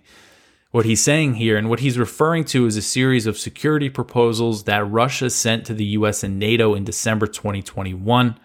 what 0.72 0.86
he's 0.86 1.04
saying 1.04 1.36
here. 1.36 1.58
And 1.58 1.70
what 1.70 1.80
he's 1.80 1.98
referring 1.98 2.44
to 2.46 2.66
is 2.66 2.78
a 2.78 2.82
series 2.82 3.26
of 3.26 3.38
security 3.38 3.90
proposals 3.90 4.64
that 4.66 4.90
Russia 4.90 5.30
sent 5.30 5.66
to 5.66 5.74
the 5.74 5.86
US 5.86 6.24
and 6.24 6.40
NATO 6.40 6.74
in 6.74 6.84
December 6.84 7.28
2021. 7.28 8.40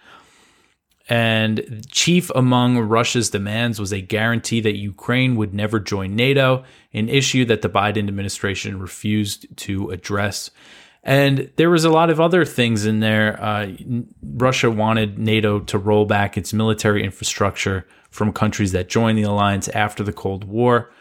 And 1.09 1.85
chief 1.91 2.31
among 2.35 2.79
Russia's 2.79 3.29
demands 3.29 3.81
was 3.81 3.93
a 3.93 4.01
guarantee 4.01 4.61
that 4.61 4.77
Ukraine 4.77 5.37
would 5.37 5.53
never 5.53 5.81
join 5.81 6.15
NATO, 6.15 6.65
an 6.95 7.09
issue 7.09 7.45
that 7.47 7.63
the 7.63 7.69
Biden 7.69 8.09
administration 8.09 8.79
refused 8.79 9.55
to 9.59 9.91
address. 9.91 10.51
And 11.03 11.51
there 11.57 11.71
was 11.71 11.85
a 11.85 11.91
lot 11.91 12.11
of 12.11 12.21
other 12.21 12.45
things 12.45 12.87
in 12.87 13.01
there. 13.01 13.43
Uh, 13.43 13.73
Russia 14.23 14.71
wanted 14.71 15.19
NATO 15.19 15.59
to 15.61 15.77
roll 15.77 16.07
back 16.07 16.39
its 16.39 16.53
military 16.53 17.03
infrastructure 17.03 17.87
from 18.11 18.33
countries 18.33 18.71
that 18.73 18.89
joined 18.89 19.19
the 19.19 19.23
alliance 19.23 19.69
after 19.69 20.05
the 20.05 20.13
Cold 20.13 20.45
War. 20.45 20.93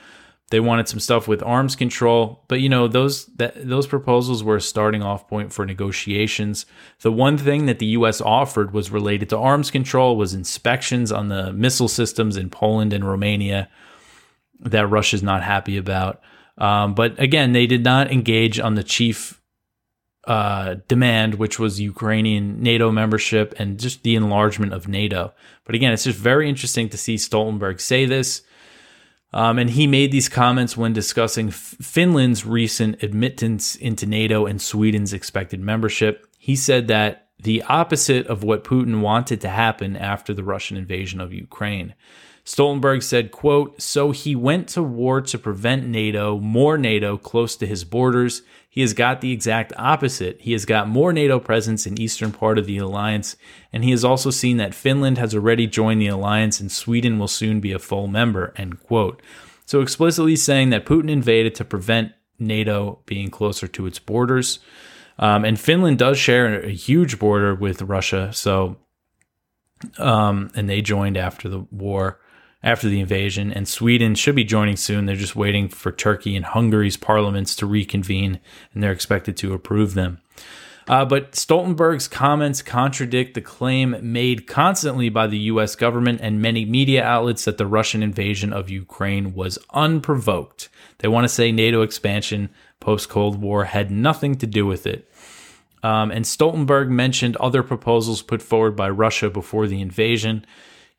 They 0.52 0.60
wanted 0.60 0.90
some 0.90 1.00
stuff 1.00 1.30
with 1.30 1.42
arms 1.42 1.78
control, 1.78 2.44
but 2.50 2.60
you 2.60 2.68
know 2.68 2.88
those 2.90 3.26
that 3.38 3.68
those 3.68 3.88
proposals 3.88 4.44
were 4.44 4.58
a 4.58 4.62
starting 4.62 5.02
off 5.02 5.28
point 5.28 5.54
for 5.54 5.66
negotiations. 5.66 6.66
The 7.02 7.12
one 7.12 7.38
thing 7.38 7.68
that 7.68 7.80
the 7.80 7.86
U.S. 7.98 8.20
offered 8.20 8.74
was 8.74 8.92
related 8.92 9.30
to 9.30 9.38
arms 9.38 9.72
control, 9.72 10.18
was 10.18 10.34
inspections 10.34 11.10
on 11.10 11.30
the 11.30 11.54
missile 11.54 11.88
systems 11.88 12.36
in 12.36 12.50
Poland 12.50 12.92
and 12.92 13.08
Romania 13.08 13.70
that 14.60 14.88
Russia's 14.88 15.24
not 15.24 15.42
happy 15.42 15.78
about. 15.78 16.22
Um, 16.58 16.96
but 16.96 17.18
again, 17.18 17.54
they 17.54 17.66
did 17.66 17.84
not 17.84 18.12
engage 18.12 18.60
on 18.60 18.76
the 18.76 18.84
chief 18.84 19.42
uh, 20.26 20.76
demand, 20.88 21.36
which 21.36 21.60
was 21.60 21.80
Ukrainian 21.80 22.62
NATO 22.62 22.92
membership 22.92 23.56
and 23.58 23.80
just 23.80 24.04
the 24.04 24.16
enlargement 24.16 24.74
of 24.74 24.88
NATO. 24.88 25.34
But 25.64 25.76
again, 25.76 25.94
it's 25.94 26.04
just 26.04 26.20
very 26.20 26.50
interesting 26.50 26.90
to 26.90 26.98
see 26.98 27.16
Stoltenberg 27.16 27.80
say 27.80 28.06
this. 28.06 28.42
Um, 29.34 29.60
and 29.60 29.70
he 29.70 29.88
made 29.88 30.12
these 30.12 30.28
comments 30.28 30.76
when 30.76 30.94
discussing 30.94 31.50
F- 31.50 31.76
Finland's 31.82 32.46
recent 32.46 33.02
admittance 33.02 33.76
into 33.76 34.06
NATO 34.06 34.46
and 34.46 34.62
Sweden's 34.62 35.14
expected 35.14 35.62
membership. 35.62 36.28
He 36.38 36.56
said 36.56 36.88
that 36.90 37.30
the 37.40 37.64
opposite 37.64 38.28
of 38.28 38.44
what 38.44 38.64
Putin 38.64 39.00
wanted 39.02 39.42
to 39.42 39.50
happen 39.50 39.96
after 39.96 40.34
the 40.34 40.44
Russian 40.44 40.78
invasion 40.78 41.22
of 41.22 41.34
Ukraine. 41.34 41.96
Stoltenberg 42.44 43.04
said, 43.04 43.32
quote, 43.32 43.82
so 43.82 44.12
he 44.12 44.36
went 44.36 44.68
to 44.70 44.82
war 44.82 45.22
to 45.22 45.38
prevent 45.38 45.86
NATO, 45.86 46.40
more 46.40 46.78
NATO 46.78 47.18
close 47.18 47.56
to 47.58 47.68
his 47.68 47.84
borders. 47.84 48.42
He 48.68 48.82
has 48.82 48.94
got 48.94 49.22
the 49.22 49.32
exact 49.32 49.74
opposite. 49.78 50.42
He 50.42 50.54
has 50.54 50.66
got 50.66 50.88
more 50.88 51.14
NATO 51.14 51.40
presence 51.40 51.86
in 51.86 52.02
eastern 52.02 52.32
part 52.32 52.58
of 52.58 52.66
the 52.66 52.78
alliance, 52.78 53.36
and 53.72 53.84
he 53.84 53.92
has 53.92 54.04
also 54.04 54.32
seen 54.32 54.58
that 54.58 54.74
Finland 54.74 55.18
has 55.18 55.36
already 55.36 55.68
joined 55.68 56.02
the 56.02 56.08
alliance 56.08 56.60
and 56.60 56.72
Sweden 56.72 57.20
will 57.20 57.28
soon 57.28 57.60
be 57.60 57.74
a 57.74 57.80
full 57.80 58.08
member, 58.08 58.54
end 58.56 58.80
quote. 58.80 59.22
So 59.66 59.82
explicitly 59.82 60.36
saying 60.36 60.72
that 60.72 60.86
Putin 60.86 61.10
invaded 61.10 61.54
to 61.56 61.66
prevent 61.66 62.14
NATO 62.40 63.00
being 63.06 63.30
closer 63.30 63.68
to 63.68 63.86
its 63.86 64.00
borders. 64.00 64.60
Um, 65.20 65.46
and 65.46 65.60
Finland 65.60 66.00
does 66.00 66.18
share 66.18 66.62
a 66.62 66.72
huge 66.72 67.20
border 67.20 67.54
with 67.54 67.84
Russia, 67.84 68.34
so 68.34 68.78
um, 69.98 70.52
and 70.56 70.70
they 70.70 70.82
joined 70.82 71.18
after 71.18 71.48
the 71.48 71.60
war 71.72 72.20
after 72.64 72.88
the 72.88 73.00
invasion, 73.00 73.52
and 73.52 73.68
Sweden 73.68 74.16
should 74.16 74.36
be 74.36 74.44
joining 74.44 74.78
soon. 74.78 75.06
They're 75.06 75.16
just 75.16 75.36
waiting 75.36 75.68
for 75.68 75.92
Turkey 75.92 76.36
and 76.36 76.46
Hungary's 76.46 76.98
parliaments 76.98 77.56
to 77.58 77.66
reconvene, 77.66 78.40
and 78.74 78.84
they're 78.84 78.92
expected 78.92 79.38
to 79.38 79.54
approve 79.54 79.94
them. 79.94 80.22
Uh, 80.88 81.06
but 81.06 81.34
Stoltenberg's 81.34 82.08
comments 82.08 82.62
contradict 82.62 83.34
the 83.34 83.42
claim 83.42 83.96
made 84.02 84.48
constantly 84.48 85.10
by 85.10 85.28
the 85.28 85.38
U.S. 85.38 85.76
government 85.76 86.20
and 86.22 86.42
many 86.42 86.66
media 86.66 87.04
outlets 87.04 87.46
that 87.46 87.58
the 87.58 87.68
Russian 87.68 88.04
invasion 88.04 88.52
of 88.52 88.70
Ukraine 88.70 89.34
was 89.34 89.58
unprovoked. 89.74 90.70
They 90.98 91.08
want 91.08 91.24
to 91.24 91.30
say 91.30 91.52
NATO 91.52 91.82
expansion 91.82 92.50
post 92.80 93.10
Cold 93.10 93.40
War 93.40 93.66
had 93.66 93.92
nothing 93.92 94.36
to 94.36 94.48
do 94.48 94.66
with 94.66 94.88
it. 94.88 95.10
Um, 95.84 96.12
and 96.12 96.26
Stoltenberg 96.26 96.90
mentioned 96.90 97.38
other 97.38 97.64
proposals 97.64 98.22
put 98.22 98.42
forward 98.42 98.76
by 98.76 98.90
Russia 98.90 99.30
before 99.30 99.68
the 99.68 99.82
invasion. 99.82 100.46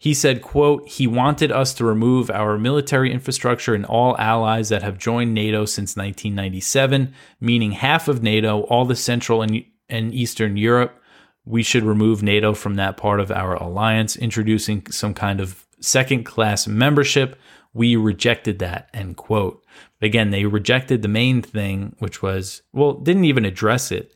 He 0.02 0.14
said, 0.14 0.42
quote, 0.42 0.88
he 0.88 1.06
wanted 1.06 1.52
us 1.52 1.72
to 1.74 1.84
remove 1.84 2.28
our 2.28 2.58
military 2.58 3.12
infrastructure 3.12 3.72
and 3.72 3.86
all 3.86 4.18
allies 4.18 4.68
that 4.68 4.82
have 4.82 4.98
joined 4.98 5.32
NATO 5.32 5.64
since 5.64 5.96
1997, 5.96 7.14
meaning 7.40 7.70
half 7.70 8.08
of 8.08 8.20
NATO, 8.20 8.62
all 8.62 8.84
the 8.84 8.96
Central 8.96 9.42
and, 9.42 9.64
and 9.88 10.12
Eastern 10.12 10.56
Europe. 10.56 11.00
We 11.44 11.62
should 11.62 11.84
remove 11.84 12.20
NATO 12.20 12.52
from 12.52 12.74
that 12.74 12.96
part 12.96 13.20
of 13.20 13.30
our 13.30 13.54
alliance, 13.54 14.16
introducing 14.16 14.84
some 14.90 15.14
kind 15.14 15.40
of 15.40 15.68
second 15.78 16.24
class 16.24 16.66
membership. 16.66 17.38
We 17.72 17.94
rejected 17.94 18.58
that, 18.58 18.90
end 18.92 19.16
quote. 19.16 19.64
Again, 20.00 20.30
they 20.30 20.46
rejected 20.46 21.02
the 21.02 21.08
main 21.08 21.42
thing, 21.42 21.94
which 22.00 22.20
was, 22.20 22.62
well, 22.72 22.94
didn't 22.94 23.26
even 23.26 23.44
address 23.44 23.92
it. 23.92 24.12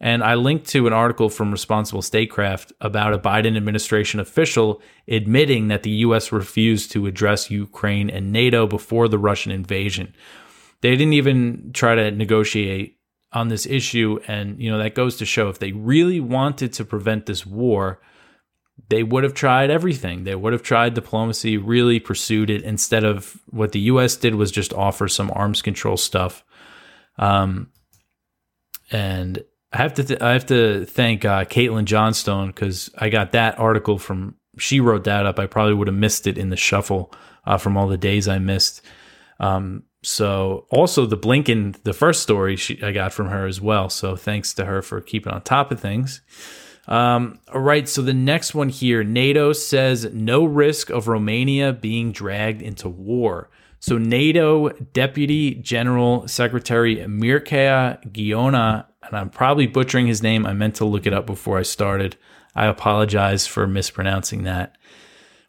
And 0.00 0.24
I 0.24 0.34
linked 0.34 0.66
to 0.68 0.86
an 0.86 0.94
article 0.94 1.28
from 1.28 1.52
Responsible 1.52 2.00
Statecraft 2.00 2.72
about 2.80 3.12
a 3.12 3.18
Biden 3.18 3.56
administration 3.56 4.18
official 4.18 4.80
admitting 5.06 5.68
that 5.68 5.82
the 5.82 5.90
U.S. 5.90 6.32
refused 6.32 6.90
to 6.92 7.06
address 7.06 7.50
Ukraine 7.50 8.08
and 8.08 8.32
NATO 8.32 8.66
before 8.66 9.08
the 9.08 9.18
Russian 9.18 9.52
invasion. 9.52 10.14
They 10.80 10.92
didn't 10.92 11.12
even 11.12 11.72
try 11.74 11.94
to 11.96 12.10
negotiate 12.10 12.96
on 13.32 13.48
this 13.48 13.66
issue. 13.66 14.18
And, 14.26 14.58
you 14.60 14.70
know, 14.70 14.78
that 14.78 14.94
goes 14.94 15.16
to 15.18 15.26
show 15.26 15.50
if 15.50 15.58
they 15.58 15.72
really 15.72 16.20
wanted 16.20 16.72
to 16.74 16.84
prevent 16.84 17.26
this 17.26 17.44
war, 17.44 18.00
they 18.88 19.02
would 19.02 19.22
have 19.24 19.34
tried 19.34 19.70
everything. 19.70 20.24
They 20.24 20.34
would 20.34 20.54
have 20.54 20.62
tried 20.62 20.94
diplomacy, 20.94 21.58
really 21.58 22.00
pursued 22.00 22.48
it 22.48 22.62
instead 22.62 23.04
of 23.04 23.38
what 23.50 23.72
the 23.72 23.80
U.S. 23.80 24.16
did 24.16 24.34
was 24.34 24.50
just 24.50 24.72
offer 24.72 25.08
some 25.08 25.30
arms 25.34 25.60
control 25.60 25.98
stuff. 25.98 26.42
Um, 27.18 27.70
and 28.90 29.44
I 29.72 29.78
have 29.78 29.94
to 29.94 30.04
th- 30.04 30.20
I 30.20 30.32
have 30.32 30.46
to 30.46 30.84
thank 30.84 31.24
uh, 31.24 31.44
Caitlin 31.44 31.84
Johnstone 31.84 32.48
because 32.48 32.90
I 32.98 33.08
got 33.08 33.32
that 33.32 33.58
article 33.58 33.98
from 33.98 34.34
she 34.58 34.80
wrote 34.80 35.04
that 35.04 35.26
up. 35.26 35.38
I 35.38 35.46
probably 35.46 35.74
would 35.74 35.86
have 35.86 35.96
missed 35.96 36.26
it 36.26 36.36
in 36.36 36.50
the 36.50 36.56
shuffle 36.56 37.12
uh, 37.46 37.56
from 37.56 37.76
all 37.76 37.88
the 37.88 37.96
days 37.96 38.28
I 38.28 38.38
missed. 38.38 38.82
Um, 39.38 39.84
so 40.02 40.66
also 40.70 41.06
the 41.06 41.16
Blinken, 41.16 41.80
the 41.82 41.92
first 41.92 42.22
story 42.22 42.56
she, 42.56 42.82
I 42.82 42.92
got 42.92 43.12
from 43.12 43.28
her 43.28 43.46
as 43.46 43.60
well. 43.60 43.88
So 43.90 44.16
thanks 44.16 44.54
to 44.54 44.64
her 44.64 44.82
for 44.82 45.00
keeping 45.00 45.32
on 45.32 45.42
top 45.42 45.70
of 45.70 45.80
things. 45.80 46.20
Um, 46.88 47.38
all 47.52 47.60
right, 47.60 47.88
so 47.88 48.02
the 48.02 48.14
next 48.14 48.54
one 48.54 48.70
here 48.70 49.04
NATO 49.04 49.52
says 49.52 50.06
no 50.12 50.44
risk 50.44 50.90
of 50.90 51.06
Romania 51.06 51.72
being 51.72 52.10
dragged 52.10 52.62
into 52.62 52.88
war. 52.88 53.50
So 53.78 53.96
NATO 53.96 54.70
Deputy 54.70 55.54
General 55.54 56.26
Secretary 56.26 56.96
Mircea 56.96 58.02
Ghiona 58.10 58.86
and 59.02 59.16
I'm 59.16 59.30
probably 59.30 59.66
butchering 59.66 60.06
his 60.06 60.22
name. 60.22 60.46
I 60.46 60.52
meant 60.52 60.76
to 60.76 60.84
look 60.84 61.06
it 61.06 61.12
up 61.12 61.26
before 61.26 61.58
I 61.58 61.62
started. 61.62 62.16
I 62.54 62.66
apologize 62.66 63.46
for 63.46 63.66
mispronouncing 63.66 64.44
that, 64.44 64.76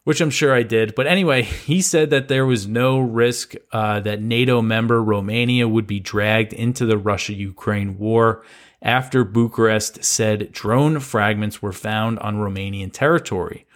which 0.04 0.20
I'm 0.20 0.30
sure 0.30 0.54
I 0.54 0.62
did. 0.62 0.94
But 0.94 1.06
anyway, 1.06 1.42
he 1.42 1.82
said 1.82 2.10
that 2.10 2.28
there 2.28 2.46
was 2.46 2.66
no 2.66 3.00
risk 3.00 3.54
uh, 3.72 4.00
that 4.00 4.22
NATO 4.22 4.62
member 4.62 5.02
Romania 5.02 5.68
would 5.68 5.86
be 5.86 6.00
dragged 6.00 6.52
into 6.52 6.86
the 6.86 6.98
Russia 6.98 7.34
Ukraine 7.34 7.98
war 7.98 8.44
after 8.80 9.24
Bucharest 9.24 10.02
said 10.02 10.50
drone 10.52 10.98
fragments 10.98 11.62
were 11.62 11.72
found 11.72 12.18
on 12.18 12.36
Romanian 12.36 12.92
territory. 12.92 13.66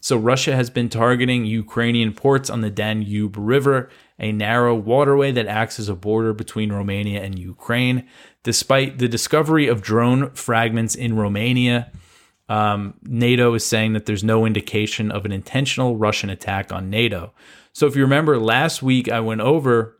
So 0.00 0.16
Russia 0.16 0.56
has 0.56 0.70
been 0.70 0.88
targeting 0.88 1.44
Ukrainian 1.44 2.14
ports 2.14 2.48
on 2.48 2.62
the 2.62 2.70
Danube 2.70 3.36
River 3.36 3.90
a 4.20 4.30
narrow 4.30 4.74
waterway 4.74 5.32
that 5.32 5.46
acts 5.46 5.80
as 5.80 5.88
a 5.88 5.94
border 5.94 6.32
between 6.32 6.70
Romania 6.70 7.22
and 7.22 7.38
Ukraine. 7.38 8.06
Despite 8.42 8.98
the 8.98 9.08
discovery 9.08 9.66
of 9.66 9.82
drone 9.82 10.30
fragments 10.30 10.94
in 10.94 11.16
Romania, 11.16 11.90
um, 12.48 12.94
NATO 13.02 13.54
is 13.54 13.64
saying 13.64 13.94
that 13.94 14.06
there's 14.06 14.24
no 14.24 14.44
indication 14.44 15.10
of 15.10 15.24
an 15.24 15.32
intentional 15.32 15.96
Russian 15.96 16.30
attack 16.30 16.70
on 16.70 16.90
NATO. 16.90 17.32
So, 17.72 17.86
if 17.86 17.96
you 17.96 18.02
remember 18.02 18.38
last 18.38 18.82
week, 18.82 19.08
I 19.08 19.20
went 19.20 19.40
over 19.40 19.96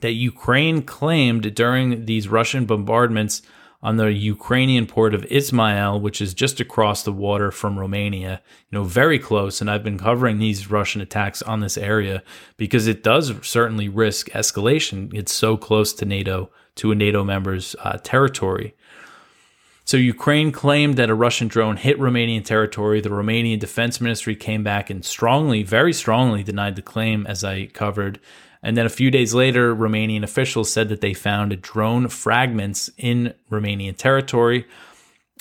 that 0.00 0.12
Ukraine 0.12 0.82
claimed 0.82 1.54
during 1.54 2.06
these 2.06 2.28
Russian 2.28 2.64
bombardments 2.64 3.42
on 3.80 3.96
the 3.96 4.12
Ukrainian 4.12 4.86
port 4.86 5.14
of 5.14 5.24
Ismail, 5.30 6.00
which 6.00 6.20
is 6.20 6.34
just 6.34 6.58
across 6.58 7.04
the 7.04 7.12
water 7.12 7.50
from 7.52 7.78
Romania, 7.78 8.42
you 8.70 8.78
know, 8.78 8.84
very 8.84 9.18
close. 9.18 9.60
And 9.60 9.70
I've 9.70 9.84
been 9.84 9.98
covering 9.98 10.38
these 10.38 10.70
Russian 10.70 11.00
attacks 11.00 11.42
on 11.42 11.60
this 11.60 11.78
area 11.78 12.22
because 12.56 12.88
it 12.88 13.04
does 13.04 13.32
certainly 13.46 13.88
risk 13.88 14.30
escalation. 14.30 15.14
It's 15.14 15.32
so 15.32 15.56
close 15.56 15.92
to 15.94 16.04
NATO, 16.04 16.50
to 16.76 16.90
a 16.90 16.96
NATO 16.96 17.22
member's 17.22 17.76
uh, 17.84 17.98
territory. 18.02 18.74
So 19.84 19.96
Ukraine 19.96 20.52
claimed 20.52 20.96
that 20.96 21.08
a 21.08 21.14
Russian 21.14 21.48
drone 21.48 21.78
hit 21.78 21.98
Romanian 21.98 22.44
territory. 22.44 23.00
The 23.00 23.08
Romanian 23.08 23.58
Defense 23.58 24.02
Ministry 24.02 24.36
came 24.36 24.62
back 24.62 24.90
and 24.90 25.02
strongly, 25.02 25.62
very 25.62 25.94
strongly 25.94 26.42
denied 26.42 26.76
the 26.76 26.82
claim, 26.82 27.26
as 27.26 27.42
I 27.42 27.66
covered. 27.66 28.20
And 28.62 28.76
then 28.76 28.86
a 28.86 28.90
few 28.90 29.10
days 29.10 29.34
later, 29.34 29.74
Romanian 29.74 30.22
officials 30.22 30.72
said 30.72 30.88
that 30.88 31.00
they 31.00 31.14
found 31.14 31.60
drone 31.62 32.08
fragments 32.08 32.90
in 32.96 33.34
Romanian 33.50 33.96
territory. 33.96 34.66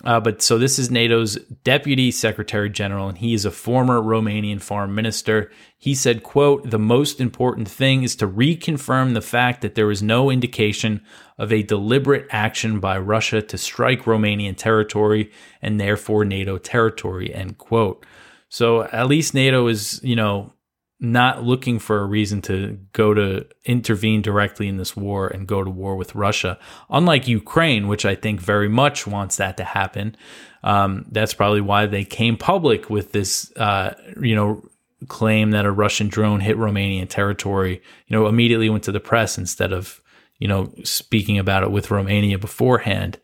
Uh, 0.04 0.20
but 0.20 0.44
so 0.44 0.60
this 0.60 0.78
is 0.78 0.92
NATO's 0.92 1.36
deputy 1.64 2.12
secretary 2.12 2.70
general, 2.70 3.10
and 3.10 3.18
he 3.18 3.34
is 3.34 3.46
a 3.46 3.52
former 3.52 4.00
Romanian 4.00 4.62
foreign 4.62 4.94
minister. 4.94 5.52
He 5.76 5.96
said, 5.96 6.22
quote, 6.22 6.70
the 6.70 6.78
most 6.78 7.20
important 7.20 7.68
thing 7.68 8.04
is 8.04 8.16
to 8.18 8.28
reconfirm 8.28 9.16
the 9.16 9.22
fact 9.22 9.62
that 9.62 9.74
there 9.74 9.90
is 9.90 10.04
no 10.04 10.30
indication 10.30 11.02
of 11.40 11.52
a 11.52 11.64
deliberate 11.64 12.28
action 12.30 12.80
by 12.80 13.00
Russia 13.00 13.42
to 13.42 13.58
strike 13.58 14.04
Romanian 14.04 14.56
territory 14.56 15.32
and 15.64 15.80
therefore 15.80 16.26
NATO 16.26 16.60
territory, 16.60 17.34
end 17.34 17.58
quote. 17.58 18.06
So 18.50 18.84
at 18.84 19.08
least 19.08 19.34
NATO 19.34 19.68
is, 19.68 20.00
you 20.04 20.16
know, 20.16 20.54
not 21.00 21.44
looking 21.44 21.78
for 21.78 22.00
a 22.00 22.06
reason 22.06 22.42
to 22.42 22.80
go 22.92 23.14
to 23.14 23.46
intervene 23.66 24.22
directly 24.22 24.68
in 24.68 24.78
this 24.78 24.96
war 24.96 25.28
and 25.28 25.48
go 25.48 25.64
to 25.64 25.70
war 25.70 25.96
with 25.96 26.16
Russia. 26.16 26.58
Unlike 26.90 27.28
Ukraine, 27.28 27.88
which 27.88 28.06
I 28.06 28.16
think 28.16 28.40
very 28.42 28.68
much 28.68 29.06
wants 29.06 29.38
that 29.38 29.58
to 29.58 29.64
happen. 29.64 30.18
Um, 30.64 31.06
that's 31.12 31.36
probably 31.36 31.62
why 31.62 31.86
they 31.86 32.04
came 32.04 32.36
public 32.36 32.90
with 32.90 33.12
this, 33.12 33.52
uh, 33.58 33.94
you 34.20 34.36
know, 34.36 34.64
claim 35.08 35.52
that 35.52 35.66
a 35.66 35.72
Russian 35.72 36.08
drone 36.08 36.40
hit 36.40 36.58
Romanian 36.58 37.08
territory. 37.08 37.82
You 38.08 38.18
know, 38.18 38.28
immediately 38.28 38.70
went 38.70 38.84
to 38.86 38.92
the 38.92 39.00
press 39.00 39.38
instead 39.38 39.72
of, 39.72 40.02
you 40.40 40.48
know, 40.48 40.74
speaking 40.84 41.38
about 41.38 41.62
it 41.62 41.70
with 41.70 41.92
Romania 41.92 42.40
beforehand. 42.40 43.20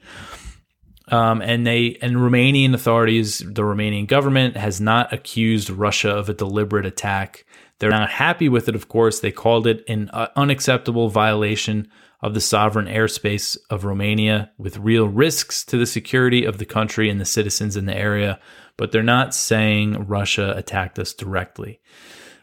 Um, 1.08 1.42
and 1.42 1.65
they 1.68 1.98
and 2.01 2.15
Romanian 2.15 2.74
authorities, 2.74 3.39
the 3.39 3.63
Romanian 3.63 4.08
government 4.08 4.56
has 4.56 4.80
not 4.80 5.12
accused 5.12 5.70
Russia 5.70 6.12
of 6.12 6.30
a 6.30 6.34
deliberate 6.34 6.86
attack 6.86 7.46
they're 7.80 7.89
not 7.89 8.10
happy 8.10 8.50
with 8.50 8.70
it, 8.70 8.75
of 8.75 8.88
course. 8.88 9.20
They 9.20 9.32
called 9.32 9.68
it 9.68 9.84
an 9.88 10.10
uh, 10.13 10.27
unacceptable 10.36 11.10
violation 11.10 11.89
of 12.22 12.34
the 12.34 12.42
sovereign 12.42 12.86
airspace 12.86 13.58
of 13.70 13.84
Romania 13.84 14.51
with 14.58 14.77
real 14.77 15.08
risks 15.08 15.65
to 15.65 15.77
the 15.77 15.86
security 15.86 16.46
of 16.46 16.58
the 16.58 16.65
country 16.65 17.10
and 17.10 17.20
the 17.20 17.25
citizens 17.25 17.75
in 17.75 17.86
the 17.86 17.96
area. 17.96 18.39
But 18.77 18.92
they're 18.92 19.03
not 19.03 19.36
saying 19.36 20.08
Russia 20.08 20.53
attacked 20.56 20.98
us 21.00 21.13
directly. 21.13 21.82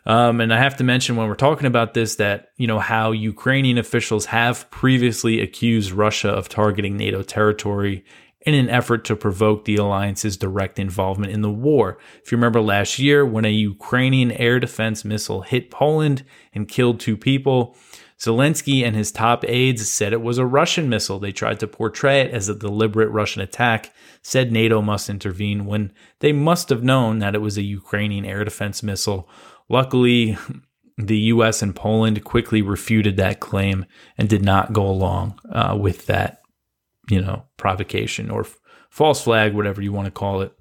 Um, 0.06 0.40
and 0.40 0.52
I 0.52 0.58
have 0.58 0.76
to 0.76 0.84
mention 0.84 1.16
when 1.16 1.28
we're 1.28 1.34
talking 1.34 1.66
about 1.66 1.94
this 1.94 2.16
that, 2.16 2.48
you 2.56 2.66
know, 2.66 2.78
how 2.78 3.12
Ukrainian 3.12 3.78
officials 3.78 4.26
have 4.26 4.70
previously 4.70 5.40
accused 5.40 5.92
Russia 5.92 6.30
of 6.30 6.48
targeting 6.48 6.96
NATO 6.96 7.22
territory 7.22 8.04
in 8.42 8.54
an 8.54 8.70
effort 8.70 9.04
to 9.04 9.16
provoke 9.16 9.64
the 9.64 9.76
alliance's 9.76 10.36
direct 10.36 10.78
involvement 10.78 11.32
in 11.32 11.42
the 11.42 11.50
war. 11.50 11.98
If 12.24 12.32
you 12.32 12.38
remember 12.38 12.60
last 12.60 12.98
year, 12.98 13.24
when 13.24 13.44
a 13.44 13.50
Ukrainian 13.50 14.32
air 14.32 14.58
defense 14.58 15.04
missile 15.04 15.42
hit 15.42 15.70
Poland 15.70 16.24
and 16.54 16.68
killed 16.68 17.00
two 17.00 17.16
people, 17.16 17.76
Zelensky 18.18 18.84
and 18.84 18.94
his 18.94 19.10
top 19.10 19.44
aides 19.48 19.90
said 19.90 20.12
it 20.12 20.20
was 20.20 20.36
a 20.36 20.46
Russian 20.46 20.88
missile. 20.88 21.18
They 21.18 21.32
tried 21.32 21.58
to 21.60 21.66
portray 21.66 22.20
it 22.20 22.32
as 22.32 22.48
a 22.48 22.54
deliberate 22.54 23.08
Russian 23.08 23.40
attack, 23.40 23.92
said 24.22 24.52
NATO 24.52 24.82
must 24.82 25.08
intervene 25.08 25.64
when 25.64 25.92
they 26.20 26.32
must 26.32 26.68
have 26.68 26.82
known 26.82 27.18
that 27.20 27.34
it 27.34 27.40
was 27.40 27.56
a 27.56 27.62
Ukrainian 27.62 28.26
air 28.26 28.44
defense 28.44 28.82
missile. 28.82 29.28
Luckily, 29.68 30.36
the 30.98 31.18
US 31.18 31.62
and 31.62 31.74
Poland 31.74 32.22
quickly 32.22 32.60
refuted 32.60 33.16
that 33.16 33.40
claim 33.40 33.86
and 34.18 34.28
did 34.28 34.44
not 34.44 34.74
go 34.74 34.86
along 34.86 35.40
uh, 35.50 35.76
with 35.80 36.06
that 36.06 36.39
you 37.10 37.20
know, 37.20 37.44
provocation 37.56 38.30
or 38.30 38.42
f- 38.42 38.58
false 38.88 39.22
flag, 39.22 39.54
whatever 39.54 39.82
you 39.82 39.92
want 39.92 40.06
to 40.06 40.10
call 40.10 40.42
it. 40.42 40.52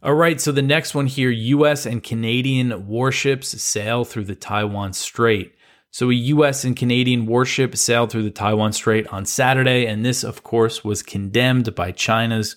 All 0.00 0.14
right, 0.14 0.40
so 0.40 0.52
the 0.52 0.62
next 0.62 0.94
one 0.94 1.06
here 1.06 1.30
US 1.30 1.84
and 1.84 2.02
Canadian 2.02 2.86
warships 2.86 3.60
sail 3.60 4.04
through 4.04 4.24
the 4.24 4.36
Taiwan 4.36 4.92
Strait. 4.92 5.54
So, 5.90 6.10
a 6.10 6.14
US 6.14 6.64
and 6.64 6.76
Canadian 6.76 7.26
warship 7.26 7.76
sailed 7.76 8.12
through 8.12 8.22
the 8.22 8.30
Taiwan 8.30 8.72
Strait 8.72 9.06
on 9.08 9.24
Saturday, 9.24 9.86
and 9.86 10.04
this, 10.04 10.22
of 10.22 10.42
course, 10.42 10.84
was 10.84 11.02
condemned 11.02 11.74
by 11.74 11.92
China's 11.92 12.56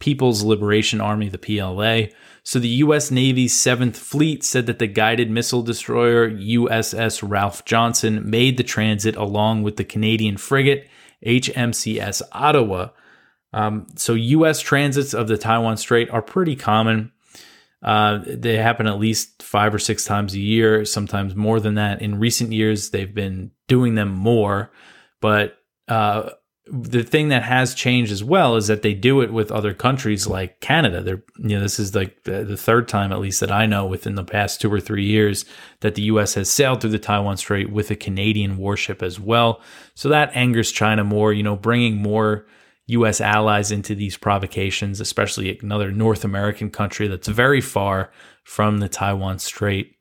People's 0.00 0.42
Liberation 0.42 1.00
Army, 1.00 1.28
the 1.28 1.38
PLA. 1.38 2.12
So, 2.42 2.58
the 2.58 2.68
US 2.68 3.10
Navy's 3.10 3.54
7th 3.54 3.96
Fleet 3.96 4.42
said 4.42 4.66
that 4.66 4.78
the 4.78 4.86
guided 4.88 5.30
missile 5.30 5.62
destroyer 5.62 6.28
USS 6.30 7.22
Ralph 7.22 7.64
Johnson 7.64 8.28
made 8.28 8.56
the 8.56 8.64
transit 8.64 9.14
along 9.16 9.62
with 9.62 9.76
the 9.76 9.84
Canadian 9.84 10.36
frigate 10.36 10.88
HMCS 11.26 12.22
Ottawa. 12.32 12.88
Um, 13.52 13.86
so, 13.96 14.14
U.S. 14.14 14.60
transits 14.60 15.14
of 15.14 15.28
the 15.28 15.36
Taiwan 15.36 15.76
Strait 15.76 16.10
are 16.10 16.22
pretty 16.22 16.56
common. 16.56 17.12
Uh, 17.82 18.20
they 18.26 18.56
happen 18.56 18.86
at 18.86 18.98
least 18.98 19.42
five 19.42 19.74
or 19.74 19.78
six 19.78 20.04
times 20.04 20.34
a 20.34 20.40
year, 20.40 20.84
sometimes 20.84 21.34
more 21.34 21.58
than 21.60 21.74
that. 21.74 22.00
In 22.00 22.18
recent 22.18 22.52
years, 22.52 22.90
they've 22.90 23.12
been 23.12 23.50
doing 23.66 23.94
them 23.96 24.12
more, 24.12 24.72
but 25.20 25.58
uh, 25.88 26.30
the 26.66 27.02
thing 27.02 27.28
that 27.28 27.42
has 27.42 27.74
changed 27.74 28.12
as 28.12 28.22
well 28.22 28.54
is 28.54 28.68
that 28.68 28.82
they 28.82 28.94
do 28.94 29.20
it 29.20 29.32
with 29.32 29.50
other 29.50 29.74
countries 29.74 30.28
like 30.28 30.60
Canada. 30.60 31.02
They're, 31.02 31.22
you 31.38 31.56
know, 31.56 31.60
this 31.60 31.80
is 31.80 31.94
like 31.94 32.22
the, 32.22 32.44
the, 32.44 32.56
third 32.56 32.86
time, 32.86 33.10
at 33.10 33.18
least 33.18 33.40
that 33.40 33.50
I 33.50 33.66
know, 33.66 33.84
within 33.84 34.14
the 34.14 34.24
past 34.24 34.60
two 34.60 34.72
or 34.72 34.78
three 34.78 35.04
years, 35.04 35.44
that 35.80 35.96
the 35.96 36.02
U.S. 36.02 36.34
has 36.34 36.48
sailed 36.48 36.80
through 36.80 36.90
the 36.90 37.00
Taiwan 37.00 37.36
Strait 37.36 37.72
with 37.72 37.90
a 37.90 37.96
Canadian 37.96 38.56
warship 38.58 39.02
as 39.02 39.18
well. 39.18 39.60
So 39.94 40.08
that 40.10 40.34
angers 40.36 40.70
China 40.70 41.02
more. 41.02 41.32
You 41.32 41.42
know, 41.42 41.56
bringing 41.56 41.96
more 41.96 42.46
U.S. 42.86 43.20
allies 43.20 43.72
into 43.72 43.96
these 43.96 44.16
provocations, 44.16 45.00
especially 45.00 45.58
another 45.58 45.90
North 45.90 46.24
American 46.24 46.70
country 46.70 47.08
that's 47.08 47.28
very 47.28 47.60
far 47.60 48.12
from 48.44 48.78
the 48.78 48.88
Taiwan 48.88 49.40
Strait. 49.40 49.96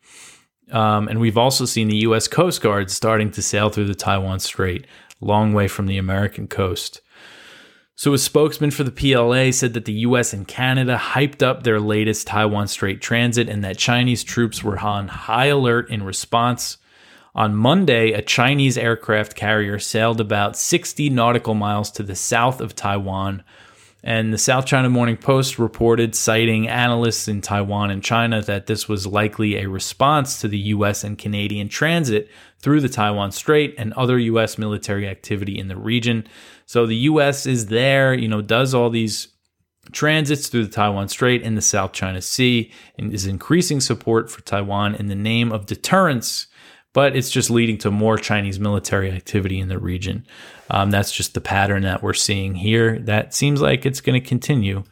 Um, 0.71 1.07
and 1.07 1.19
we've 1.19 1.37
also 1.39 1.65
seen 1.65 1.87
the 1.87 1.97
U.S. 1.97 2.27
Coast 2.27 2.61
Guard 2.61 2.91
starting 2.91 3.31
to 3.31 3.41
sail 3.41 3.69
through 3.69 3.87
the 3.87 3.95
Taiwan 3.95 4.39
Strait 4.39 4.85
long 5.21 5.53
way 5.53 5.67
from 5.67 5.87
the 5.87 5.97
American 5.97 6.47
coast. 6.47 7.01
So, 7.95 8.13
a 8.13 8.17
spokesman 8.17 8.71
for 8.71 8.83
the 8.83 8.91
PLA 8.91 9.51
said 9.51 9.73
that 9.75 9.85
the 9.85 9.93
US 10.07 10.33
and 10.33 10.47
Canada 10.47 10.97
hyped 10.99 11.43
up 11.43 11.63
their 11.63 11.79
latest 11.79 12.27
Taiwan 12.27 12.67
Strait 12.67 12.99
transit 12.99 13.47
and 13.47 13.63
that 13.63 13.77
Chinese 13.77 14.23
troops 14.23 14.63
were 14.63 14.79
on 14.79 15.07
high 15.07 15.47
alert 15.47 15.89
in 15.89 16.03
response. 16.03 16.77
On 17.35 17.55
Monday, 17.55 18.11
a 18.11 18.21
Chinese 18.21 18.77
aircraft 18.77 19.35
carrier 19.35 19.79
sailed 19.79 20.19
about 20.19 20.57
60 20.57 21.09
nautical 21.11 21.53
miles 21.53 21.91
to 21.91 22.03
the 22.03 22.15
south 22.15 22.59
of 22.59 22.75
Taiwan 22.75 23.43
and 24.03 24.33
the 24.33 24.37
South 24.37 24.65
China 24.65 24.89
Morning 24.89 25.17
Post 25.17 25.59
reported, 25.59 26.15
citing 26.15 26.67
analysts 26.67 27.27
in 27.27 27.41
Taiwan 27.41 27.91
and 27.91 28.03
China, 28.03 28.41
that 28.41 28.65
this 28.65 28.89
was 28.89 29.05
likely 29.05 29.57
a 29.57 29.69
response 29.69 30.41
to 30.41 30.47
the 30.47 30.57
US 30.57 31.03
and 31.03 31.17
Canadian 31.17 31.69
transit 31.69 32.27
through 32.59 32.81
the 32.81 32.89
Taiwan 32.89 33.31
Strait 33.31 33.75
and 33.77 33.93
other 33.93 34.17
US 34.17 34.57
military 34.57 35.07
activity 35.07 35.59
in 35.59 35.67
the 35.67 35.77
region. 35.77 36.27
So 36.65 36.87
the 36.87 36.95
US 36.95 37.45
is 37.45 37.67
there, 37.67 38.13
you 38.13 38.27
know, 38.27 38.41
does 38.41 38.73
all 38.73 38.89
these 38.89 39.27
transits 39.91 40.47
through 40.47 40.65
the 40.65 40.71
Taiwan 40.71 41.07
Strait 41.07 41.43
and 41.43 41.55
the 41.55 41.61
South 41.61 41.91
China 41.91 42.21
Sea 42.21 42.71
and 42.97 43.13
is 43.13 43.25
increasing 43.25 43.81
support 43.81 44.31
for 44.31 44.41
Taiwan 44.41 44.95
in 44.95 45.07
the 45.07 45.15
name 45.15 45.51
of 45.51 45.65
deterrence 45.65 46.47
but 46.93 47.15
it's 47.15 47.31
just 47.31 47.49
leading 47.49 47.77
to 47.79 47.91
more 47.91 48.17
Chinese 48.17 48.59
military 48.59 49.11
activity 49.11 49.59
in 49.59 49.69
the 49.69 49.79
region. 49.79 50.25
Um, 50.69 50.91
that's 50.91 51.11
just 51.11 51.33
the 51.33 51.41
pattern 51.41 51.83
that 51.83 52.03
we're 52.03 52.13
seeing 52.13 52.55
here. 52.55 52.99
That 52.99 53.33
seems 53.33 53.61
like 53.61 53.85
it's 53.85 54.01
going 54.01 54.21
to 54.21 54.27
continue, 54.27 54.83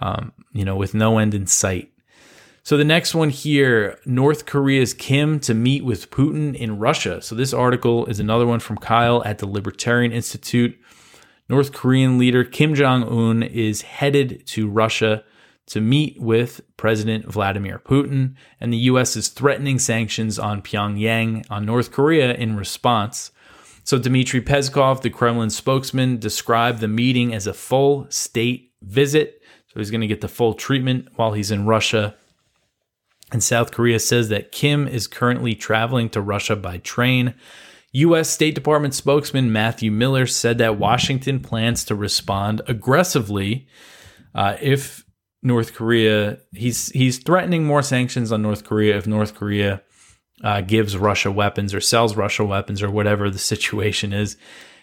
um, 0.00 0.32
you 0.52 0.64
know, 0.64 0.76
with 0.76 0.94
no 0.94 1.18
end 1.18 1.34
in 1.34 1.46
sight. 1.46 1.92
So 2.62 2.76
the 2.76 2.84
next 2.84 3.14
one 3.14 3.30
here 3.30 3.98
North 4.04 4.44
Korea's 4.46 4.92
Kim 4.92 5.38
to 5.40 5.54
meet 5.54 5.84
with 5.84 6.10
Putin 6.10 6.54
in 6.54 6.78
Russia. 6.80 7.22
So 7.22 7.34
this 7.36 7.52
article 7.52 8.06
is 8.06 8.18
another 8.18 8.46
one 8.46 8.58
from 8.58 8.78
Kyle 8.78 9.22
at 9.24 9.38
the 9.38 9.46
Libertarian 9.46 10.10
Institute. 10.10 10.76
North 11.48 11.72
Korean 11.72 12.18
leader 12.18 12.42
Kim 12.42 12.74
Jong 12.74 13.04
un 13.04 13.44
is 13.44 13.82
headed 13.82 14.44
to 14.48 14.68
Russia 14.68 15.22
to 15.66 15.80
meet 15.80 16.20
with 16.20 16.60
President 16.76 17.26
Vladimir 17.26 17.80
Putin, 17.84 18.34
and 18.60 18.72
the 18.72 18.78
U.S. 18.78 19.16
is 19.16 19.28
threatening 19.28 19.78
sanctions 19.78 20.38
on 20.38 20.62
Pyongyang 20.62 21.44
on 21.50 21.66
North 21.66 21.90
Korea 21.90 22.34
in 22.34 22.56
response. 22.56 23.32
So, 23.82 23.98
Dmitry 23.98 24.40
Peskov, 24.40 25.02
the 25.02 25.10
Kremlin 25.10 25.50
spokesman, 25.50 26.18
described 26.18 26.80
the 26.80 26.88
meeting 26.88 27.34
as 27.34 27.46
a 27.46 27.54
full 27.54 28.06
state 28.10 28.72
visit. 28.82 29.42
So, 29.68 29.80
he's 29.80 29.90
going 29.90 30.00
to 30.00 30.06
get 30.06 30.20
the 30.20 30.28
full 30.28 30.54
treatment 30.54 31.08
while 31.16 31.32
he's 31.32 31.50
in 31.50 31.66
Russia. 31.66 32.14
And 33.32 33.42
South 33.42 33.72
Korea 33.72 33.98
says 33.98 34.28
that 34.28 34.52
Kim 34.52 34.86
is 34.86 35.08
currently 35.08 35.54
traveling 35.54 36.08
to 36.10 36.20
Russia 36.20 36.54
by 36.54 36.78
train. 36.78 37.34
U.S. 37.92 38.28
State 38.28 38.54
Department 38.54 38.94
spokesman 38.94 39.52
Matthew 39.52 39.90
Miller 39.90 40.26
said 40.26 40.58
that 40.58 40.78
Washington 40.78 41.40
plans 41.40 41.84
to 41.84 41.94
respond 41.94 42.60
aggressively 42.68 43.66
uh, 44.34 44.56
if 44.60 45.05
North 45.46 45.74
Korea. 45.74 46.38
He's 46.52 46.88
he's 46.88 47.18
threatening 47.18 47.64
more 47.64 47.80
sanctions 47.80 48.32
on 48.32 48.42
North 48.42 48.64
Korea 48.64 48.96
if 48.96 49.06
North 49.06 49.36
Korea 49.36 49.80
uh, 50.42 50.60
gives 50.60 50.96
Russia 50.96 51.30
weapons 51.30 51.72
or 51.72 51.80
sells 51.80 52.16
Russia 52.16 52.44
weapons 52.44 52.82
or 52.82 52.90
whatever 52.90 53.30
the 53.30 53.38
situation 53.52 54.12
is. 54.12 54.36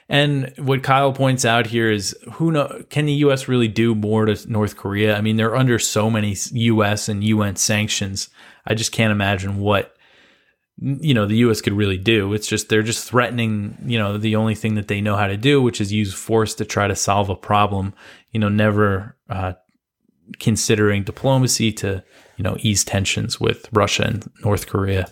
And 0.08 0.54
what 0.58 0.84
Kyle 0.84 1.12
points 1.12 1.44
out 1.44 1.68
here 1.68 1.92
is 1.92 2.16
who 2.34 2.50
know 2.50 2.84
can 2.90 3.06
the 3.06 3.14
US 3.26 3.50
really 3.50 3.68
do 3.68 3.94
more 3.94 4.26
to 4.26 4.50
North 4.50 4.78
Korea? 4.78 5.18
I 5.18 5.22
mean, 5.22 5.36
they're 5.36 5.56
under 5.56 5.78
so 5.80 6.10
many 6.10 6.38
US 6.54 7.10
and 7.10 7.24
UN 7.24 7.58
sanctions. 7.58 8.30
I 8.66 8.74
just 8.74 8.94
can't 8.94 9.12
imagine 9.12 9.58
what 9.58 9.98
you 10.82 11.14
know 11.14 11.26
the 11.26 11.38
US 11.38 11.60
could 11.60 11.74
really 11.74 11.98
do. 11.98 12.34
It's 12.34 12.48
just 12.48 12.70
they're 12.70 12.84
just 12.84 13.10
threatening, 13.10 13.78
you 13.86 14.00
know, 14.00 14.18
the 14.18 14.38
only 14.38 14.56
thing 14.56 14.76
that 14.76 14.88
they 14.88 15.02
know 15.02 15.18
how 15.18 15.28
to 15.28 15.38
do, 15.38 15.62
which 15.62 15.82
is 15.82 15.92
use 15.92 16.14
force 16.14 16.56
to 16.56 16.64
try 16.64 16.88
to 16.88 16.96
solve 16.96 17.30
a 17.30 17.36
problem, 17.36 17.94
you 18.32 18.40
know, 18.40 18.50
never 18.50 19.18
uh, 19.30 19.54
considering 20.40 21.04
diplomacy 21.04 21.72
to, 21.74 22.04
you 22.38 22.44
know, 22.44 22.56
ease 22.60 22.84
tensions 22.84 23.40
with 23.40 23.68
Russia 23.72 24.04
and 24.04 24.30
North 24.44 24.68
Korea. 24.68 25.08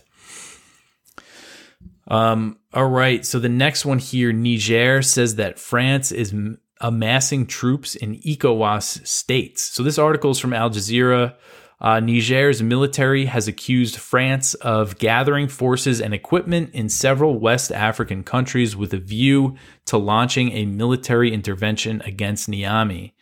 Um, 2.08 2.58
all 2.74 2.89
right. 2.89 3.26
So 3.26 3.39
the 3.39 3.50
next 3.50 3.86
one 3.86 4.00
here, 4.00 4.34
Niger 4.34 5.02
says 5.02 5.36
that 5.36 5.60
France 5.60 6.12
is 6.12 6.34
amassing 6.82 7.45
troops 7.45 7.95
in 7.95 8.19
ECOWAS 8.19 9.06
states. 9.08 9.62
So 9.62 9.84
this 9.84 9.97
article 9.97 10.32
is 10.32 10.39
from 10.39 10.54
Al 10.54 10.69
Jazeera. 10.69 11.36
Uh, 11.80 12.00
Niger's 12.00 12.62
military 12.62 13.26
has 13.26 13.47
accused 13.47 13.95
France 13.95 14.54
of 14.56 15.00
gathering 15.00 15.47
forces 15.47 16.00
and 16.00 16.13
equipment 16.13 16.69
in 16.74 16.89
several 16.89 17.39
West 17.39 17.71
African 17.71 18.24
countries 18.24 18.76
with 18.76 18.93
a 18.93 19.00
view 19.00 19.56
to 19.86 19.97
launching 19.97 20.52
a 20.52 20.65
military 20.65 21.34
intervention 21.34 22.02
against 22.06 22.50
Niamey. 22.50 23.13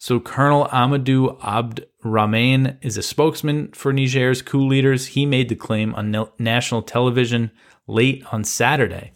So 0.00 0.20
Colonel 0.20 0.66
Amadou 0.66 1.36
Abd 1.42 1.84
Rahman 2.04 2.78
is 2.82 2.96
a 2.96 3.02
spokesman 3.02 3.72
for 3.72 3.92
Niger's 3.92 4.42
coup 4.42 4.64
leaders. 4.64 5.08
He 5.08 5.26
made 5.26 5.48
the 5.48 5.56
claim 5.56 5.92
on 5.96 6.28
national 6.38 6.82
television 6.82 7.50
late 7.88 8.24
on 8.30 8.44
Saturday. 8.44 9.12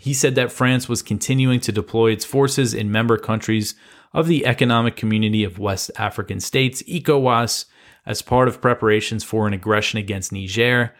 He 0.00 0.12
said 0.12 0.34
that 0.34 0.50
France 0.50 0.88
was 0.88 1.02
continuing 1.02 1.60
to 1.60 1.70
deploy 1.70 2.10
its 2.10 2.24
forces 2.24 2.74
in 2.74 2.90
member 2.90 3.18
countries 3.18 3.76
of 4.12 4.26
the 4.26 4.46
Economic 4.46 4.96
Community 4.96 5.44
of 5.44 5.60
West 5.60 5.92
African 5.96 6.40
States, 6.40 6.82
ECOWAS, 6.88 7.66
as 8.04 8.22
part 8.22 8.48
of 8.48 8.60
preparations 8.60 9.22
for 9.22 9.46
an 9.46 9.52
aggression 9.52 10.00
against 10.00 10.32
Niger. 10.32 10.92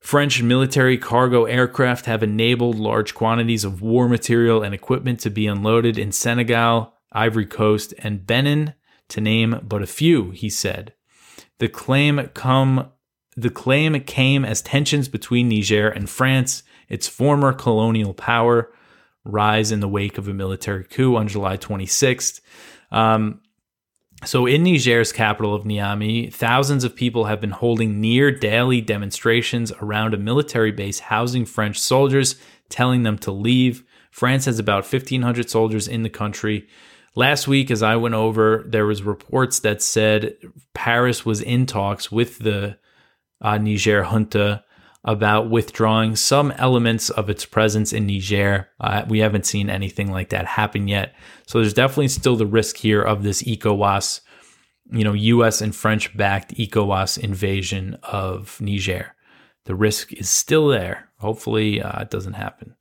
French 0.00 0.42
military 0.42 0.98
cargo 0.98 1.44
aircraft 1.46 2.04
have 2.04 2.22
enabled 2.22 2.76
large 2.76 3.14
quantities 3.14 3.64
of 3.64 3.80
war 3.80 4.06
material 4.06 4.62
and 4.62 4.74
equipment 4.74 5.20
to 5.20 5.30
be 5.30 5.46
unloaded 5.46 5.96
in 5.96 6.12
Senegal, 6.12 6.92
Ivory 7.12 7.46
Coast, 7.46 7.94
and 7.98 8.26
Benin, 8.26 8.74
to 9.08 9.20
name 9.20 9.60
but 9.62 9.82
a 9.82 9.86
few, 9.86 10.30
he 10.30 10.50
said. 10.50 10.92
The 11.58 11.68
claim 11.68 12.30
come 12.34 12.92
the 13.36 13.50
claim 13.50 14.00
came 14.00 14.44
as 14.44 14.60
tensions 14.60 15.08
between 15.08 15.48
Niger 15.48 15.88
and 15.88 16.10
France, 16.10 16.64
its 16.88 17.06
former 17.06 17.52
colonial 17.52 18.12
power, 18.12 18.72
rise 19.24 19.70
in 19.70 19.78
the 19.78 19.86
wake 19.86 20.18
of 20.18 20.26
a 20.26 20.34
military 20.34 20.82
coup 20.82 21.14
on 21.14 21.28
July 21.28 21.56
26th. 21.56 22.40
Um, 22.90 23.40
so, 24.24 24.46
in 24.46 24.64
Niger's 24.64 25.12
capital 25.12 25.54
of 25.54 25.62
Niamey, 25.62 26.34
thousands 26.34 26.82
of 26.82 26.96
people 26.96 27.26
have 27.26 27.40
been 27.40 27.52
holding 27.52 28.00
near 28.00 28.32
daily 28.32 28.80
demonstrations 28.80 29.70
around 29.80 30.14
a 30.14 30.18
military 30.18 30.72
base 30.72 30.98
housing 30.98 31.44
French 31.44 31.78
soldiers, 31.78 32.34
telling 32.68 33.04
them 33.04 33.16
to 33.18 33.30
leave. 33.30 33.84
France 34.10 34.46
has 34.46 34.58
about 34.58 34.90
1,500 34.90 35.48
soldiers 35.48 35.86
in 35.86 36.02
the 36.02 36.10
country. 36.10 36.66
Last 37.18 37.48
week, 37.48 37.72
as 37.72 37.82
I 37.82 37.96
went 37.96 38.14
over, 38.14 38.62
there 38.64 38.86
was 38.86 39.02
reports 39.02 39.58
that 39.58 39.82
said 39.82 40.36
Paris 40.72 41.26
was 41.26 41.40
in 41.40 41.66
talks 41.66 42.12
with 42.12 42.38
the 42.38 42.78
uh, 43.40 43.58
Niger 43.58 44.04
junta 44.04 44.62
about 45.02 45.50
withdrawing 45.50 46.14
some 46.14 46.52
elements 46.52 47.10
of 47.10 47.28
its 47.28 47.44
presence 47.44 47.92
in 47.92 48.06
Niger. 48.06 48.68
Uh, 48.78 49.04
we 49.08 49.18
haven't 49.18 49.46
seen 49.46 49.68
anything 49.68 50.12
like 50.12 50.28
that 50.28 50.46
happen 50.46 50.86
yet. 50.86 51.12
So 51.48 51.58
there's 51.58 51.74
definitely 51.74 52.06
still 52.06 52.36
the 52.36 52.46
risk 52.46 52.76
here 52.76 53.02
of 53.02 53.24
this 53.24 53.42
ECOWAS, 53.42 54.20
you 54.92 55.02
know, 55.02 55.14
US 55.14 55.60
and 55.60 55.74
French 55.74 56.16
backed 56.16 56.54
ECOWAS 56.54 57.18
invasion 57.18 57.98
of 58.04 58.60
Niger. 58.60 59.16
The 59.64 59.74
risk 59.74 60.12
is 60.12 60.30
still 60.30 60.68
there. 60.68 61.08
Hopefully, 61.16 61.82
uh, 61.82 62.02
it 62.02 62.10
doesn't 62.10 62.34
happen. 62.34 62.76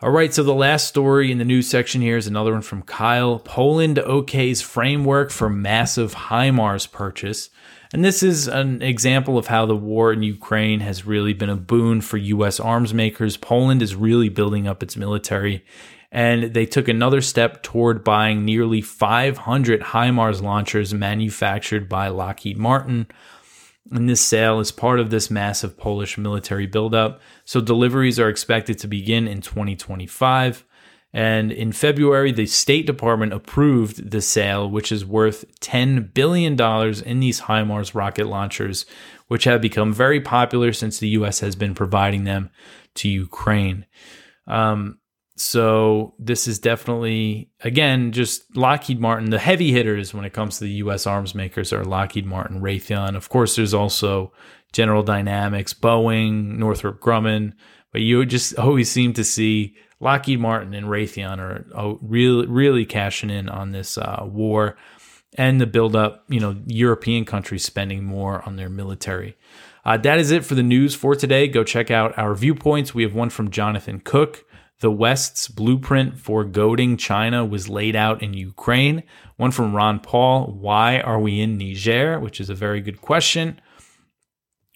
All 0.00 0.10
right, 0.10 0.32
so 0.32 0.44
the 0.44 0.54
last 0.54 0.86
story 0.86 1.32
in 1.32 1.38
the 1.38 1.44
news 1.44 1.68
section 1.68 2.00
here 2.00 2.16
is 2.16 2.28
another 2.28 2.52
one 2.52 2.62
from 2.62 2.82
Kyle. 2.82 3.40
Poland 3.40 3.98
OK's 3.98 4.62
framework 4.62 5.32
for 5.32 5.50
massive 5.50 6.14
HIMARS 6.14 6.92
purchase. 6.92 7.50
And 7.92 8.04
this 8.04 8.22
is 8.22 8.46
an 8.46 8.80
example 8.80 9.36
of 9.36 9.48
how 9.48 9.66
the 9.66 9.74
war 9.74 10.12
in 10.12 10.22
Ukraine 10.22 10.78
has 10.80 11.04
really 11.04 11.32
been 11.32 11.48
a 11.48 11.56
boon 11.56 12.00
for 12.00 12.16
U.S. 12.16 12.60
arms 12.60 12.94
makers. 12.94 13.36
Poland 13.36 13.82
is 13.82 13.96
really 13.96 14.28
building 14.28 14.68
up 14.68 14.84
its 14.84 14.96
military, 14.96 15.64
and 16.12 16.54
they 16.54 16.64
took 16.64 16.86
another 16.86 17.20
step 17.20 17.64
toward 17.64 18.04
buying 18.04 18.44
nearly 18.44 18.80
500 18.80 19.80
HIMARS 19.80 20.40
launchers 20.40 20.94
manufactured 20.94 21.88
by 21.88 22.06
Lockheed 22.06 22.56
Martin. 22.56 23.08
And 23.90 24.08
this 24.08 24.20
sale 24.20 24.60
is 24.60 24.70
part 24.70 25.00
of 25.00 25.10
this 25.10 25.30
massive 25.30 25.78
Polish 25.78 26.18
military 26.18 26.66
buildup. 26.66 27.20
So 27.44 27.60
deliveries 27.60 28.18
are 28.18 28.28
expected 28.28 28.78
to 28.80 28.86
begin 28.86 29.26
in 29.26 29.40
2025. 29.40 30.64
And 31.12 31.50
in 31.50 31.72
February, 31.72 32.32
the 32.32 32.46
State 32.46 32.86
Department 32.86 33.32
approved 33.32 34.10
the 34.10 34.20
sale, 34.20 34.68
which 34.68 34.92
is 34.92 35.06
worth 35.06 35.46
$10 35.60 36.12
billion 36.12 36.52
in 37.06 37.20
these 37.20 37.40
HIMARS 37.40 37.94
rocket 37.94 38.26
launchers, 38.26 38.84
which 39.28 39.44
have 39.44 39.62
become 39.62 39.92
very 39.92 40.20
popular 40.20 40.72
since 40.72 40.98
the 40.98 41.08
U.S. 41.10 41.40
has 41.40 41.56
been 41.56 41.74
providing 41.74 42.24
them 42.24 42.50
to 42.96 43.08
Ukraine. 43.08 43.86
Um, 44.46 44.98
so 45.38 46.14
this 46.18 46.48
is 46.48 46.58
definitely, 46.58 47.50
again, 47.60 48.10
just 48.10 48.56
Lockheed 48.56 49.00
Martin. 49.00 49.30
The 49.30 49.38
heavy 49.38 49.70
hitters 49.70 50.12
when 50.12 50.24
it 50.24 50.32
comes 50.32 50.58
to 50.58 50.64
the 50.64 50.72
U.S. 50.72 51.06
arms 51.06 51.34
makers 51.34 51.72
are 51.72 51.84
Lockheed 51.84 52.26
Martin, 52.26 52.60
Raytheon. 52.60 53.14
Of 53.14 53.28
course, 53.28 53.54
there's 53.54 53.72
also 53.72 54.32
General 54.72 55.04
Dynamics, 55.04 55.72
Boeing, 55.72 56.58
Northrop 56.58 57.00
Grumman, 57.00 57.52
but 57.92 58.00
you 58.00 58.26
just 58.26 58.58
always 58.58 58.90
seem 58.90 59.12
to 59.12 59.22
see 59.22 59.76
Lockheed 60.00 60.40
Martin 60.40 60.74
and 60.74 60.88
Raytheon 60.88 61.38
are 61.38 61.98
really, 62.02 62.46
really 62.46 62.84
cashing 62.84 63.30
in 63.30 63.48
on 63.48 63.70
this 63.70 63.96
uh, 63.96 64.24
war 64.24 64.76
and 65.36 65.60
the 65.60 65.66
buildup, 65.66 66.24
you 66.28 66.40
know, 66.40 66.56
European 66.66 67.24
countries 67.24 67.64
spending 67.64 68.04
more 68.04 68.42
on 68.46 68.56
their 68.56 68.68
military. 68.68 69.36
Uh, 69.84 69.96
that 69.96 70.18
is 70.18 70.30
it 70.30 70.44
for 70.44 70.54
the 70.54 70.62
news 70.62 70.94
for 70.94 71.14
today. 71.14 71.48
Go 71.48 71.64
check 71.64 71.90
out 71.90 72.16
our 72.18 72.34
viewpoints. 72.34 72.94
We 72.94 73.04
have 73.04 73.14
one 73.14 73.30
from 73.30 73.50
Jonathan 73.50 74.00
Cook. 74.00 74.44
The 74.80 74.90
West's 74.90 75.48
blueprint 75.48 76.18
for 76.18 76.44
goading 76.44 76.96
China 76.96 77.44
was 77.44 77.68
laid 77.68 77.96
out 77.96 78.22
in 78.22 78.32
Ukraine. 78.34 79.02
One 79.36 79.50
from 79.50 79.74
Ron 79.74 79.98
Paul. 79.98 80.46
Why 80.46 81.00
are 81.00 81.18
we 81.18 81.40
in 81.40 81.58
Niger? 81.58 82.20
Which 82.20 82.40
is 82.40 82.48
a 82.48 82.54
very 82.54 82.80
good 82.80 83.00
question. 83.00 83.60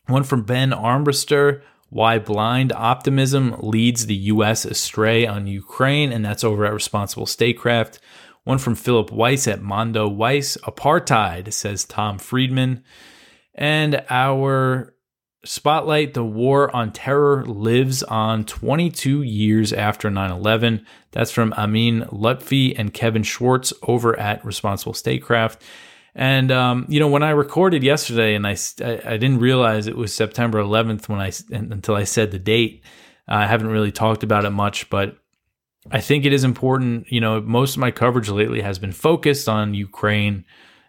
One 0.06 0.24
from 0.24 0.42
Ben 0.42 0.70
Armbruster. 0.70 1.62
Why 1.88 2.18
Blind 2.18 2.72
Optimism 2.72 3.54
Leads 3.60 4.06
the 4.06 4.14
U.S. 4.14 4.64
Astray 4.64 5.26
on 5.26 5.46
Ukraine, 5.46 6.10
and 6.10 6.24
that's 6.24 6.42
over 6.42 6.64
at 6.64 6.72
Responsible 6.72 7.26
Statecraft. 7.26 8.00
One 8.44 8.58
from 8.58 8.74
Philip 8.74 9.12
Weiss 9.12 9.46
at 9.46 9.60
Mondoweiss. 9.60 10.58
Apartheid, 10.62 11.52
says 11.52 11.84
Tom 11.84 12.18
Friedman. 12.18 12.82
And 13.54 14.02
our 14.08 14.91
spotlight 15.44 16.14
the 16.14 16.24
war 16.24 16.74
on 16.74 16.92
terror 16.92 17.44
lives 17.44 18.02
on 18.04 18.44
22 18.44 19.22
years 19.22 19.72
after 19.72 20.10
9 20.10 20.30
11. 20.30 20.86
That's 21.10 21.30
from 21.30 21.52
Amin 21.54 22.02
Lutfi 22.12 22.78
and 22.78 22.94
Kevin 22.94 23.22
Schwartz 23.22 23.72
over 23.82 24.18
at 24.18 24.44
Responsible 24.44 24.94
Statecraft. 24.94 25.62
And 26.14 26.52
um, 26.52 26.86
you 26.88 27.00
know, 27.00 27.08
when 27.08 27.22
I 27.22 27.30
recorded 27.30 27.82
yesterday, 27.82 28.34
and 28.34 28.46
I, 28.46 28.56
I 28.80 29.16
didn't 29.16 29.40
realize 29.40 29.86
it 29.86 29.96
was 29.96 30.14
September 30.14 30.58
11th 30.62 31.08
when 31.08 31.20
I 31.20 31.32
until 31.50 31.94
I 31.94 32.04
said 32.04 32.30
the 32.30 32.38
date. 32.38 32.84
I 33.28 33.46
haven't 33.46 33.68
really 33.68 33.92
talked 33.92 34.24
about 34.24 34.44
it 34.44 34.50
much, 34.50 34.90
but 34.90 35.16
I 35.90 36.00
think 36.00 36.24
it 36.24 36.32
is 36.32 36.44
important. 36.44 37.10
You 37.10 37.20
know, 37.20 37.40
most 37.40 37.76
of 37.76 37.80
my 37.80 37.90
coverage 37.90 38.28
lately 38.28 38.60
has 38.60 38.78
been 38.78 38.92
focused 38.92 39.48
on 39.48 39.74
Ukraine 39.74 40.44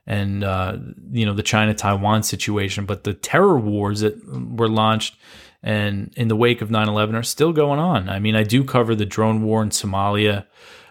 and 0.06 0.44
uh, 0.44 0.78
you 1.12 1.26
know 1.26 1.34
the 1.34 1.44
China 1.44 1.74
Taiwan 1.74 2.24
situation, 2.24 2.86
but 2.86 3.04
the 3.04 3.14
terror 3.14 3.60
wars 3.60 4.02
that 4.02 4.16
were 4.28 4.70
launched 4.70 5.16
and 5.64 6.14
in 6.18 6.28
the 6.28 6.36
wake 6.36 6.62
of 6.62 6.70
9/11 6.70 7.16
are 7.16 7.24
still 7.24 7.54
going 7.54 7.80
on. 7.80 8.10
I 8.10 8.20
mean, 8.20 8.36
I 8.36 8.44
do 8.44 8.64
cover 8.64 8.94
the 8.96 9.06
drone 9.06 9.44
war 9.44 9.64
in 9.64 9.70
Somalia. 9.70 10.46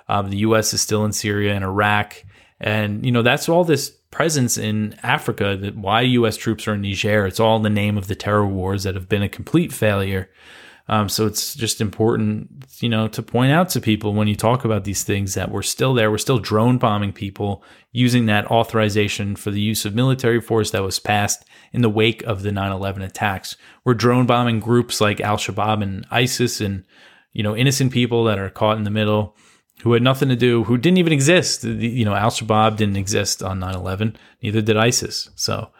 Uh, 0.08 0.22
the 0.22 0.38
U.S. 0.38 0.72
is 0.72 0.80
still 0.80 1.04
in 1.04 1.12
Syria 1.12 1.54
and 1.54 1.62
Iraq, 1.62 2.24
and 2.58 3.04
you 3.04 3.12
know 3.12 3.22
that's 3.22 3.48
all 3.48 3.64
this 3.64 3.90
presence 4.10 4.56
in 4.56 4.96
Africa. 5.02 5.56
That 5.56 5.76
why 5.76 6.00
U.S. 6.02 6.36
troops 6.36 6.66
are 6.66 6.74
in 6.74 6.80
Niger. 6.80 7.26
It's 7.26 7.40
all 7.40 7.56
in 7.56 7.62
the 7.62 7.70
name 7.70 7.98
of 7.98 8.08
the 8.08 8.14
terror 8.14 8.46
wars 8.46 8.84
that 8.84 8.94
have 8.94 9.08
been 9.08 9.22
a 9.22 9.28
complete 9.28 9.72
failure. 9.72 10.30
Um, 10.88 11.08
so 11.08 11.26
it's 11.26 11.54
just 11.54 11.80
important, 11.80 12.66
you 12.80 12.88
know, 12.88 13.08
to 13.08 13.22
point 13.22 13.52
out 13.52 13.68
to 13.70 13.80
people 13.80 14.14
when 14.14 14.28
you 14.28 14.34
talk 14.34 14.64
about 14.64 14.84
these 14.84 15.04
things 15.04 15.34
that 15.34 15.50
we're 15.50 15.62
still 15.62 15.94
there. 15.94 16.10
We're 16.10 16.18
still 16.18 16.38
drone 16.38 16.78
bombing 16.78 17.12
people 17.12 17.62
using 17.92 18.26
that 18.26 18.50
authorization 18.50 19.36
for 19.36 19.50
the 19.50 19.60
use 19.60 19.84
of 19.84 19.94
military 19.94 20.40
force 20.40 20.70
that 20.72 20.82
was 20.82 20.98
passed 20.98 21.44
in 21.72 21.82
the 21.82 21.88
wake 21.88 22.22
of 22.24 22.42
the 22.42 22.50
9/11 22.50 23.02
attacks. 23.02 23.56
We're 23.84 23.94
drone 23.94 24.26
bombing 24.26 24.60
groups 24.60 25.00
like 25.00 25.20
Al 25.20 25.36
Shabaab 25.36 25.82
and 25.82 26.04
ISIS, 26.10 26.60
and 26.60 26.84
you 27.32 27.42
know, 27.42 27.56
innocent 27.56 27.92
people 27.92 28.24
that 28.24 28.38
are 28.38 28.50
caught 28.50 28.76
in 28.76 28.84
the 28.84 28.90
middle 28.90 29.36
who 29.82 29.92
had 29.94 30.02
nothing 30.02 30.28
to 30.28 30.36
do, 30.36 30.64
who 30.64 30.76
didn't 30.78 30.98
even 30.98 31.12
exist. 31.12 31.64
You 31.64 32.04
know, 32.04 32.14
Al 32.14 32.30
Shabaab 32.30 32.76
didn't 32.76 32.96
exist 32.96 33.42
on 33.42 33.60
9/11. 33.60 34.16
Neither 34.42 34.62
did 34.62 34.76
ISIS. 34.76 35.30
So 35.36 35.70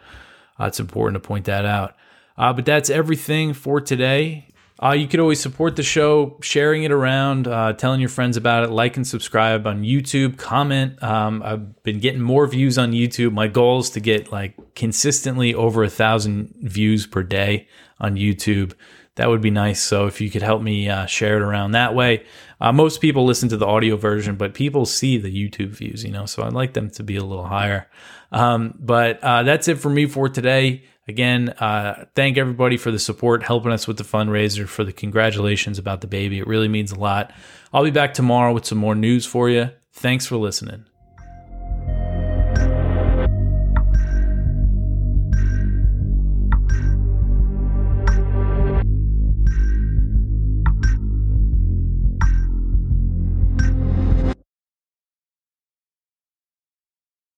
uh, 0.59 0.65
it's 0.65 0.79
important 0.79 1.21
to 1.21 1.27
point 1.27 1.45
that 1.45 1.65
out. 1.65 1.95
Uh, 2.37 2.53
but 2.53 2.65
that's 2.65 2.89
everything 2.89 3.53
for 3.53 3.79
today. 3.79 4.47
Uh, 4.83 4.91
you 4.91 5.07
could 5.07 5.21
always 5.21 5.39
support 5.39 5.77
the 5.77 5.83
show, 5.83 6.37
sharing 6.41 6.83
it 6.83 6.91
around, 6.91 7.47
uh, 7.47 7.71
telling 7.71 8.01
your 8.01 8.09
friends 8.09 8.35
about 8.35 8.65
it, 8.65 8.69
like 8.69 8.97
and 8.97 9.07
subscribe 9.07 9.65
on 9.65 9.83
YouTube, 9.83 10.37
comment. 10.37 11.01
Um, 11.01 11.41
I've 11.41 11.81
been 11.83 11.99
getting 11.99 12.19
more 12.19 12.45
views 12.47 12.77
on 12.77 12.91
YouTube. 12.91 13.31
My 13.31 13.47
goal 13.47 13.79
is 13.79 13.89
to 13.91 14.01
get 14.01 14.29
like 14.29 14.75
consistently 14.75 15.53
over 15.53 15.85
a 15.85 15.89
thousand 15.89 16.53
views 16.59 17.07
per 17.07 17.23
day 17.23 17.69
on 18.01 18.15
YouTube. 18.15 18.73
That 19.15 19.29
would 19.29 19.41
be 19.41 19.51
nice. 19.51 19.81
So 19.81 20.07
if 20.07 20.19
you 20.19 20.29
could 20.29 20.41
help 20.41 20.61
me 20.61 20.89
uh, 20.89 21.05
share 21.05 21.37
it 21.37 21.43
around 21.43 21.71
that 21.71 21.95
way. 21.95 22.25
Uh, 22.59 22.73
most 22.73 22.99
people 22.99 23.23
listen 23.23 23.47
to 23.49 23.57
the 23.57 23.67
audio 23.67 23.95
version, 23.95 24.35
but 24.35 24.53
people 24.53 24.85
see 24.85 25.17
the 25.17 25.29
YouTube 25.29 25.69
views, 25.69 26.03
you 26.03 26.11
know, 26.11 26.25
so 26.25 26.43
I'd 26.43 26.51
like 26.51 26.73
them 26.73 26.89
to 26.91 27.03
be 27.03 27.15
a 27.15 27.23
little 27.23 27.45
higher. 27.45 27.89
Um, 28.33 28.73
but 28.79 29.23
uh, 29.23 29.43
that's 29.43 29.69
it 29.69 29.77
for 29.77 29.89
me 29.89 30.07
for 30.07 30.27
today. 30.27 30.83
Again, 31.07 31.49
uh, 31.49 32.05
thank 32.15 32.37
everybody 32.37 32.77
for 32.77 32.89
the 32.89 32.99
support, 32.99 33.43
helping 33.43 33.71
us 33.71 33.87
with 33.87 33.97
the 33.97 34.03
fundraiser, 34.03 34.67
for 34.67 34.83
the 34.83 34.93
congratulations 34.93 35.77
about 35.77 36.01
the 36.01 36.07
baby. 36.07 36.39
It 36.39 36.47
really 36.47 36.69
means 36.69 36.91
a 36.91 36.99
lot. 36.99 37.33
I'll 37.73 37.83
be 37.83 37.91
back 37.91 38.13
tomorrow 38.13 38.53
with 38.53 38.65
some 38.65 38.77
more 38.77 38.95
news 38.95 39.25
for 39.25 39.49
you. 39.49 39.69
Thanks 39.91 40.25
for 40.25 40.37
listening. 40.37 40.85